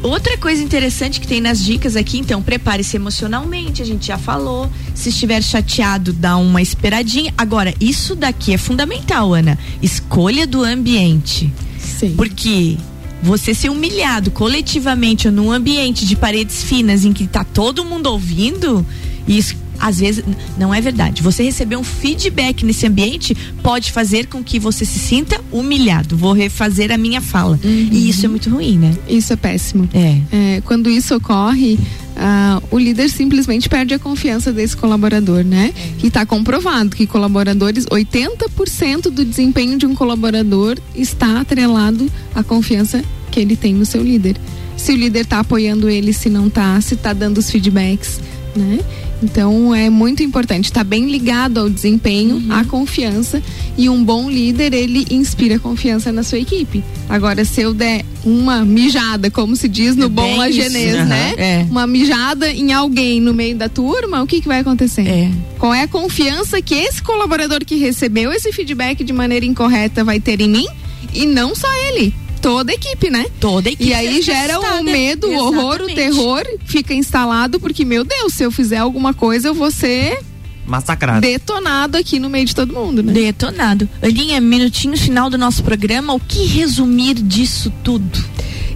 Outra 0.02 0.36
coisa 0.36 0.62
interessante 0.62 1.18
que 1.18 1.26
tem 1.26 1.40
nas 1.40 1.64
dicas 1.64 1.96
aqui, 1.96 2.18
então, 2.18 2.42
prepare-se 2.42 2.94
emocionalmente, 2.94 3.80
a 3.80 3.86
gente 3.86 4.06
já 4.06 4.18
falou. 4.18 4.70
Se 4.94 5.08
estiver 5.08 5.42
chateado, 5.42 6.12
dá 6.12 6.36
uma 6.36 6.60
esperadinha. 6.60 7.32
Agora, 7.38 7.72
isso 7.80 8.14
daqui 8.14 8.52
é 8.52 8.58
fundamental, 8.58 9.32
Ana. 9.32 9.58
Escolha 9.80 10.46
do 10.46 10.62
ambiente. 10.62 11.50
Sim. 11.78 12.12
Porque 12.14 12.76
você 13.24 13.54
ser 13.54 13.70
humilhado 13.70 14.30
coletivamente 14.30 15.28
ou 15.28 15.32
num 15.32 15.50
ambiente 15.50 16.04
de 16.04 16.14
paredes 16.14 16.62
finas 16.62 17.04
em 17.04 17.12
que 17.12 17.26
tá 17.26 17.42
todo 17.42 17.84
mundo 17.84 18.06
ouvindo, 18.06 18.86
isso 19.26 19.56
às 19.80 19.98
vezes 19.98 20.24
não 20.58 20.72
é 20.72 20.80
verdade. 20.80 21.22
Você 21.22 21.42
receber 21.42 21.76
um 21.76 21.82
feedback 21.82 22.64
nesse 22.64 22.86
ambiente 22.86 23.36
pode 23.62 23.92
fazer 23.92 24.26
com 24.26 24.42
que 24.42 24.58
você 24.58 24.84
se 24.84 24.98
sinta 24.98 25.40
humilhado. 25.50 26.16
Vou 26.16 26.32
refazer 26.32 26.92
a 26.92 26.98
minha 26.98 27.20
fala. 27.20 27.58
E 27.64 28.08
isso 28.08 28.24
é 28.24 28.28
muito 28.28 28.50
ruim, 28.50 28.78
né? 28.78 28.94
Isso 29.08 29.32
é 29.32 29.36
péssimo. 29.36 29.88
É. 29.92 30.20
É, 30.30 30.60
quando 30.64 30.88
isso 30.88 31.14
ocorre, 31.16 31.78
ah, 32.16 32.62
o 32.70 32.78
líder 32.78 33.08
simplesmente 33.08 33.68
perde 33.68 33.94
a 33.94 33.98
confiança 33.98 34.52
desse 34.52 34.76
colaborador, 34.76 35.44
né? 35.44 35.72
E 36.02 36.06
está 36.06 36.24
comprovado 36.24 36.90
que 36.90 37.06
colaboradores, 37.06 37.86
80% 37.86 39.10
do 39.10 39.24
desempenho 39.24 39.76
de 39.76 39.86
um 39.86 39.94
colaborador 39.94 40.78
está 40.94 41.40
atrelado 41.40 42.10
à 42.34 42.42
confiança 42.42 43.04
que 43.34 43.40
ele 43.40 43.56
tem 43.56 43.74
no 43.74 43.84
seu 43.84 44.00
líder. 44.02 44.36
Se 44.76 44.92
o 44.92 44.96
líder 44.96 45.20
está 45.22 45.40
apoiando 45.40 45.88
ele, 45.90 46.12
se 46.12 46.28
não 46.30 46.46
está, 46.46 46.80
se 46.80 46.94
está 46.94 47.12
dando 47.12 47.38
os 47.38 47.50
feedbacks, 47.50 48.20
né? 48.54 48.78
Então 49.22 49.74
é 49.74 49.88
muito 49.88 50.22
importante, 50.22 50.66
está 50.66 50.84
bem 50.84 51.10
ligado 51.10 51.58
ao 51.58 51.70
desempenho, 51.70 52.36
Uhum. 52.36 52.52
à 52.52 52.64
confiança 52.64 53.42
e 53.78 53.88
um 53.88 54.04
bom 54.04 54.28
líder 54.28 54.74
ele 54.74 55.06
inspira 55.10 55.58
confiança 55.58 56.12
na 56.12 56.22
sua 56.22 56.38
equipe. 56.38 56.84
Agora 57.08 57.44
se 57.44 57.62
eu 57.62 57.72
der 57.72 58.04
uma 58.24 58.64
mijada, 58.64 59.30
como 59.30 59.56
se 59.56 59.66
diz 59.68 59.96
no 59.96 60.06
É 60.06 60.08
bom 60.08 60.36
lagenês, 60.36 60.94
isso. 60.94 61.04
né? 61.06 61.34
É. 61.38 61.66
Uma 61.70 61.86
mijada 61.86 62.50
em 62.52 62.72
alguém 62.72 63.20
no 63.20 63.32
meio 63.32 63.56
da 63.56 63.68
turma, 63.68 64.22
o 64.22 64.26
que 64.26 64.40
que 64.42 64.48
vai 64.48 64.60
acontecer? 64.60 65.06
É. 65.08 65.30
Qual 65.58 65.72
é 65.72 65.82
a 65.82 65.88
confiança 65.88 66.60
que 66.60 66.74
esse 66.74 67.02
colaborador 67.02 67.64
que 67.64 67.76
recebeu 67.76 68.30
esse 68.32 68.52
feedback 68.52 69.02
de 69.02 69.12
maneira 69.12 69.46
incorreta 69.46 70.04
vai 70.04 70.20
ter 70.20 70.40
em 70.40 70.48
mim 70.48 70.66
e 71.14 71.24
não 71.26 71.54
só 71.54 71.68
ele, 71.88 72.12
toda 72.44 72.72
a 72.72 72.74
equipe, 72.74 73.08
né? 73.08 73.24
Toda 73.40 73.70
a 73.70 73.72
equipe 73.72 73.88
E 73.88 73.94
aí 73.94 74.20
fica 74.20 74.34
gera 74.34 74.60
o 74.60 74.82
medo, 74.84 75.28
o 75.28 75.34
horror, 75.34 75.80
o 75.80 75.86
terror 75.86 76.42
fica 76.66 76.92
instalado 76.92 77.58
porque 77.58 77.86
meu 77.86 78.04
Deus, 78.04 78.34
se 78.34 78.42
eu 78.42 78.52
fizer 78.52 78.76
alguma 78.76 79.14
coisa 79.14 79.48
eu 79.48 79.54
vou 79.54 79.70
ser 79.70 80.18
Massacrado. 80.66 81.22
detonado 81.22 81.96
aqui 81.96 82.18
no 82.18 82.28
meio 82.28 82.44
de 82.44 82.54
todo 82.54 82.74
mundo, 82.74 83.02
né? 83.02 83.14
Detonado. 83.14 83.88
Aninha, 84.02 84.42
minutinho 84.42 84.96
final 84.98 85.30
do 85.30 85.38
nosso 85.38 85.62
programa, 85.62 86.12
o 86.12 86.20
que 86.20 86.44
resumir 86.44 87.14
disso 87.14 87.72
tudo? 87.82 88.22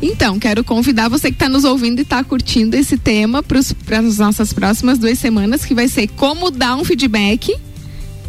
Então, 0.01 0.39
quero 0.39 0.65
convidar 0.65 1.09
você 1.09 1.29
que 1.29 1.35
está 1.35 1.49
nos 1.49 1.65
ouvindo 1.65 1.99
e 1.99 2.03
está 2.03 2.25
curtindo 2.25 2.75
esse 2.75 2.97
tema 2.97 3.43
para 3.43 3.59
as 3.99 4.19
nossas 4.19 4.53
próximas 4.53 4.97
duas 4.97 5.19
semanas, 5.19 5.65
que 5.65 5.75
vai 5.75 5.89
ser 5.89 6.07
como 6.09 6.51
dar 6.51 6.77
um 6.77 6.85
feedback 6.85 7.55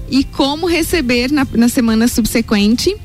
e 0.09 0.23
como 0.23 0.65
receber 0.65 1.31
na, 1.31 1.47
na 1.53 1.69
semana 1.69 2.07
subsequente. 2.07 2.95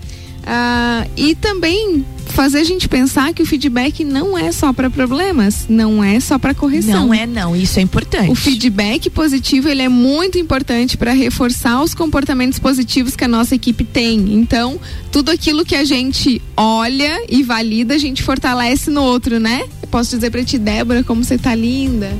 Ah, 0.46 1.06
e 1.16 1.34
também 1.34 2.04
fazer 2.34 2.58
a 2.58 2.64
gente 2.64 2.88
pensar 2.88 3.32
que 3.32 3.42
o 3.42 3.46
feedback 3.46 4.04
não 4.04 4.36
é 4.36 4.50
só 4.50 4.72
para 4.72 4.90
problemas, 4.90 5.66
não 5.68 6.02
é 6.02 6.18
só 6.18 6.38
para 6.38 6.52
correção. 6.52 7.06
Não 7.06 7.14
é 7.14 7.26
não, 7.26 7.54
isso 7.54 7.78
é 7.78 7.82
importante. 7.82 8.30
O 8.30 8.34
feedback 8.34 9.08
positivo 9.08 9.68
ele 9.68 9.82
é 9.82 9.88
muito 9.88 10.36
importante 10.36 10.96
para 10.96 11.12
reforçar 11.12 11.80
os 11.82 11.94
comportamentos 11.94 12.58
positivos 12.58 13.14
que 13.14 13.24
a 13.24 13.28
nossa 13.28 13.54
equipe 13.54 13.84
tem. 13.84 14.34
Então, 14.34 14.80
tudo 15.12 15.30
aquilo 15.30 15.64
que 15.64 15.76
a 15.76 15.84
gente 15.84 16.42
olha 16.56 17.24
e 17.28 17.42
valida, 17.42 17.94
a 17.94 17.98
gente 17.98 18.22
fortalece 18.22 18.90
no 18.90 19.02
outro, 19.02 19.38
né? 19.38 19.62
Eu 19.80 19.88
posso 19.88 20.14
dizer 20.16 20.30
para 20.30 20.44
ti, 20.44 20.58
Débora, 20.58 21.04
como 21.04 21.22
você 21.22 21.38
tá 21.38 21.54
linda. 21.54 22.10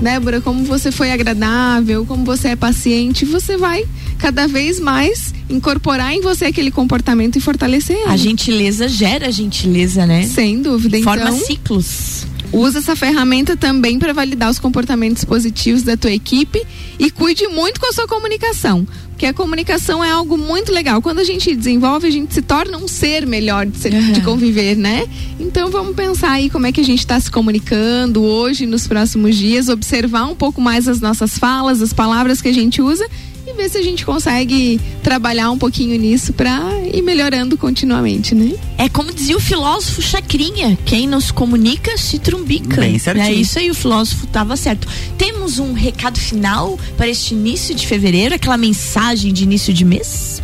Débora, 0.00 0.40
como 0.40 0.64
você 0.64 0.90
foi 0.90 1.12
agradável, 1.12 2.04
como 2.04 2.24
você 2.24 2.48
é 2.48 2.56
paciente, 2.56 3.24
você 3.24 3.56
vai 3.56 3.84
cada 4.18 4.46
vez 4.46 4.80
mais 4.80 5.32
incorporar 5.48 6.12
em 6.12 6.20
você 6.20 6.46
aquele 6.46 6.70
comportamento 6.70 7.36
e 7.36 7.40
fortalecer. 7.40 7.98
A 8.08 8.16
gentileza 8.16 8.88
gera 8.88 9.30
gentileza, 9.30 10.06
né? 10.06 10.24
Sem 10.24 10.60
dúvida. 10.60 11.00
Forma 11.02 11.24
então, 11.24 11.38
ciclos. 11.38 12.26
Usa 12.52 12.78
essa 12.78 12.94
ferramenta 12.94 13.56
também 13.56 13.98
para 13.98 14.12
validar 14.12 14.48
os 14.48 14.60
comportamentos 14.60 15.24
positivos 15.24 15.82
da 15.82 15.96
tua 15.96 16.12
equipe 16.12 16.62
e 16.98 17.10
cuide 17.10 17.48
muito 17.48 17.80
com 17.80 17.86
a 17.86 17.92
sua 17.92 18.06
comunicação. 18.06 18.86
Porque 19.14 19.26
a 19.26 19.32
comunicação 19.32 20.02
é 20.02 20.10
algo 20.10 20.36
muito 20.36 20.72
legal. 20.72 21.00
Quando 21.00 21.20
a 21.20 21.24
gente 21.24 21.54
desenvolve, 21.54 22.08
a 22.08 22.10
gente 22.10 22.34
se 22.34 22.42
torna 22.42 22.76
um 22.78 22.88
ser 22.88 23.24
melhor 23.26 23.64
de, 23.64 23.78
ser- 23.78 23.92
de 24.12 24.20
conviver, 24.22 24.76
né? 24.76 25.06
Então 25.38 25.70
vamos 25.70 25.94
pensar 25.94 26.32
aí 26.32 26.50
como 26.50 26.66
é 26.66 26.72
que 26.72 26.80
a 26.80 26.84
gente 26.84 26.98
está 26.98 27.18
se 27.20 27.30
comunicando 27.30 28.22
hoje, 28.24 28.66
nos 28.66 28.88
próximos 28.88 29.36
dias, 29.36 29.68
observar 29.68 30.24
um 30.24 30.34
pouco 30.34 30.60
mais 30.60 30.88
as 30.88 31.00
nossas 31.00 31.38
falas, 31.38 31.80
as 31.80 31.92
palavras 31.92 32.42
que 32.42 32.48
a 32.48 32.52
gente 32.52 32.82
usa 32.82 33.06
e 33.54 33.56
ver 33.56 33.68
se 33.68 33.78
a 33.78 33.82
gente 33.82 34.04
consegue 34.04 34.80
trabalhar 35.02 35.50
um 35.50 35.58
pouquinho 35.58 35.98
nisso 35.98 36.32
para 36.32 36.60
ir 36.92 37.02
melhorando 37.02 37.56
continuamente, 37.56 38.34
né? 38.34 38.52
É 38.76 38.88
como 38.88 39.12
dizia 39.12 39.36
o 39.36 39.40
filósofo 39.40 40.02
Chacrinha, 40.02 40.76
quem 40.84 41.06
nos 41.06 41.30
comunica 41.30 41.96
se 41.96 42.18
trumbica. 42.18 42.80
Bem 42.80 42.98
certinho. 42.98 43.26
É 43.26 43.32
isso 43.32 43.58
aí, 43.58 43.70
o 43.70 43.74
filósofo 43.74 44.24
estava 44.24 44.56
certo. 44.56 44.88
Temos 45.16 45.58
um 45.58 45.72
recado 45.72 46.18
final 46.18 46.78
para 46.96 47.08
este 47.08 47.34
início 47.34 47.74
de 47.74 47.86
fevereiro, 47.86 48.34
aquela 48.34 48.56
mensagem 48.56 49.32
de 49.32 49.44
início 49.44 49.72
de 49.72 49.84
mês? 49.84 50.42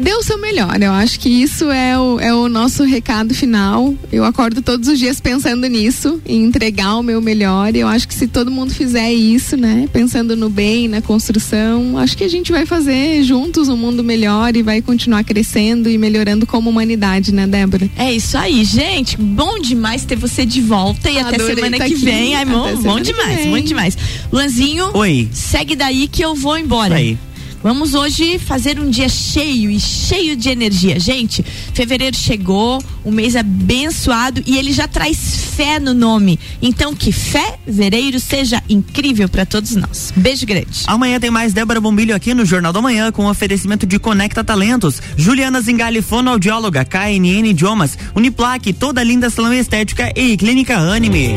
Dê 0.00 0.12
o 0.14 0.22
seu 0.22 0.38
melhor. 0.38 0.80
Eu 0.80 0.92
acho 0.92 1.20
que 1.20 1.28
isso 1.28 1.70
é 1.70 1.98
o, 1.98 2.18
é 2.18 2.34
o 2.34 2.48
nosso 2.48 2.82
recado 2.84 3.34
final. 3.34 3.94
Eu 4.10 4.24
acordo 4.24 4.62
todos 4.62 4.88
os 4.88 4.98
dias 4.98 5.20
pensando 5.20 5.66
nisso, 5.66 6.20
em 6.26 6.44
entregar 6.44 6.96
o 6.96 7.02
meu 7.02 7.20
melhor. 7.20 7.76
Eu 7.76 7.86
acho 7.86 8.08
que 8.08 8.14
se 8.14 8.26
todo 8.26 8.50
mundo 8.50 8.72
fizer 8.72 9.12
isso, 9.12 9.56
né, 9.56 9.88
pensando 9.92 10.34
no 10.36 10.48
bem, 10.48 10.88
na 10.88 11.02
construção, 11.02 11.98
acho 11.98 12.16
que 12.16 12.24
a 12.24 12.28
gente 12.28 12.50
vai 12.50 12.66
fazer 12.66 13.22
juntos 13.22 13.68
um 13.68 13.76
mundo 13.76 14.02
melhor 14.02 14.56
e 14.56 14.62
vai 14.62 14.80
continuar 14.80 15.22
crescendo 15.24 15.88
e 15.88 15.98
melhorando 15.98 16.46
como 16.46 16.70
humanidade, 16.70 17.32
né, 17.32 17.46
Débora? 17.46 17.88
É 17.96 18.12
isso 18.12 18.36
aí, 18.36 18.64
gente. 18.64 19.16
Bom 19.16 19.58
demais 19.58 20.04
ter 20.04 20.16
você 20.16 20.46
de 20.46 20.60
volta 20.60 21.10
e 21.10 21.18
até 21.18 21.38
semana 21.38 21.78
tá 21.78 21.84
que 21.84 21.94
aqui. 21.94 22.04
vem. 22.04 22.34
Ai, 22.34 22.44
bom, 22.44 22.74
bom 22.76 23.00
demais, 23.00 23.46
bom 23.46 23.60
demais. 23.60 23.98
Luanzinho, 24.32 24.90
Oi. 24.94 25.28
segue 25.32 25.76
daí 25.76 26.08
que 26.08 26.22
eu 26.24 26.34
vou 26.34 26.56
embora. 26.58 26.94
Aí. 26.94 27.18
Vamos 27.62 27.92
hoje 27.92 28.38
fazer 28.38 28.80
um 28.80 28.88
dia 28.88 29.08
cheio 29.08 29.70
e 29.70 29.78
cheio 29.78 30.34
de 30.34 30.48
energia. 30.48 30.98
Gente, 30.98 31.42
fevereiro 31.74 32.16
chegou, 32.16 32.82
um 33.04 33.10
mês 33.10 33.36
abençoado 33.36 34.42
e 34.46 34.56
ele 34.56 34.72
já 34.72 34.88
traz 34.88 35.36
fé 35.54 35.78
no 35.78 35.92
nome. 35.92 36.40
Então, 36.62 36.94
que 36.94 37.12
fé, 37.12 37.58
vereiro, 37.66 38.18
seja 38.18 38.62
incrível 38.68 39.28
para 39.28 39.44
todos 39.44 39.76
nós. 39.76 40.10
Beijo 40.16 40.46
grande. 40.46 40.84
Amanhã 40.86 41.20
tem 41.20 41.30
mais 41.30 41.52
Débora 41.52 41.80
Bombilho 41.80 42.14
aqui 42.14 42.32
no 42.32 42.46
Jornal 42.46 42.72
da 42.72 42.80
Manhã 42.80 43.12
com 43.12 43.26
oferecimento 43.26 43.86
de 43.86 43.98
Conecta 43.98 44.42
Talentos, 44.42 45.02
Juliana 45.16 45.60
Zingali, 45.60 46.00
fonoaudióloga, 46.00 46.84
KNN 46.84 47.46
Idiomas, 47.48 47.98
Uniplaque, 48.14 48.72
toda 48.72 49.04
linda 49.04 49.28
salão 49.28 49.52
estética 49.52 50.10
e 50.16 50.36
Clínica 50.36 50.78
Anime. 50.78 51.34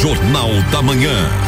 Jornal 0.00 0.50
da 0.70 0.82
Manhã. 0.82 1.45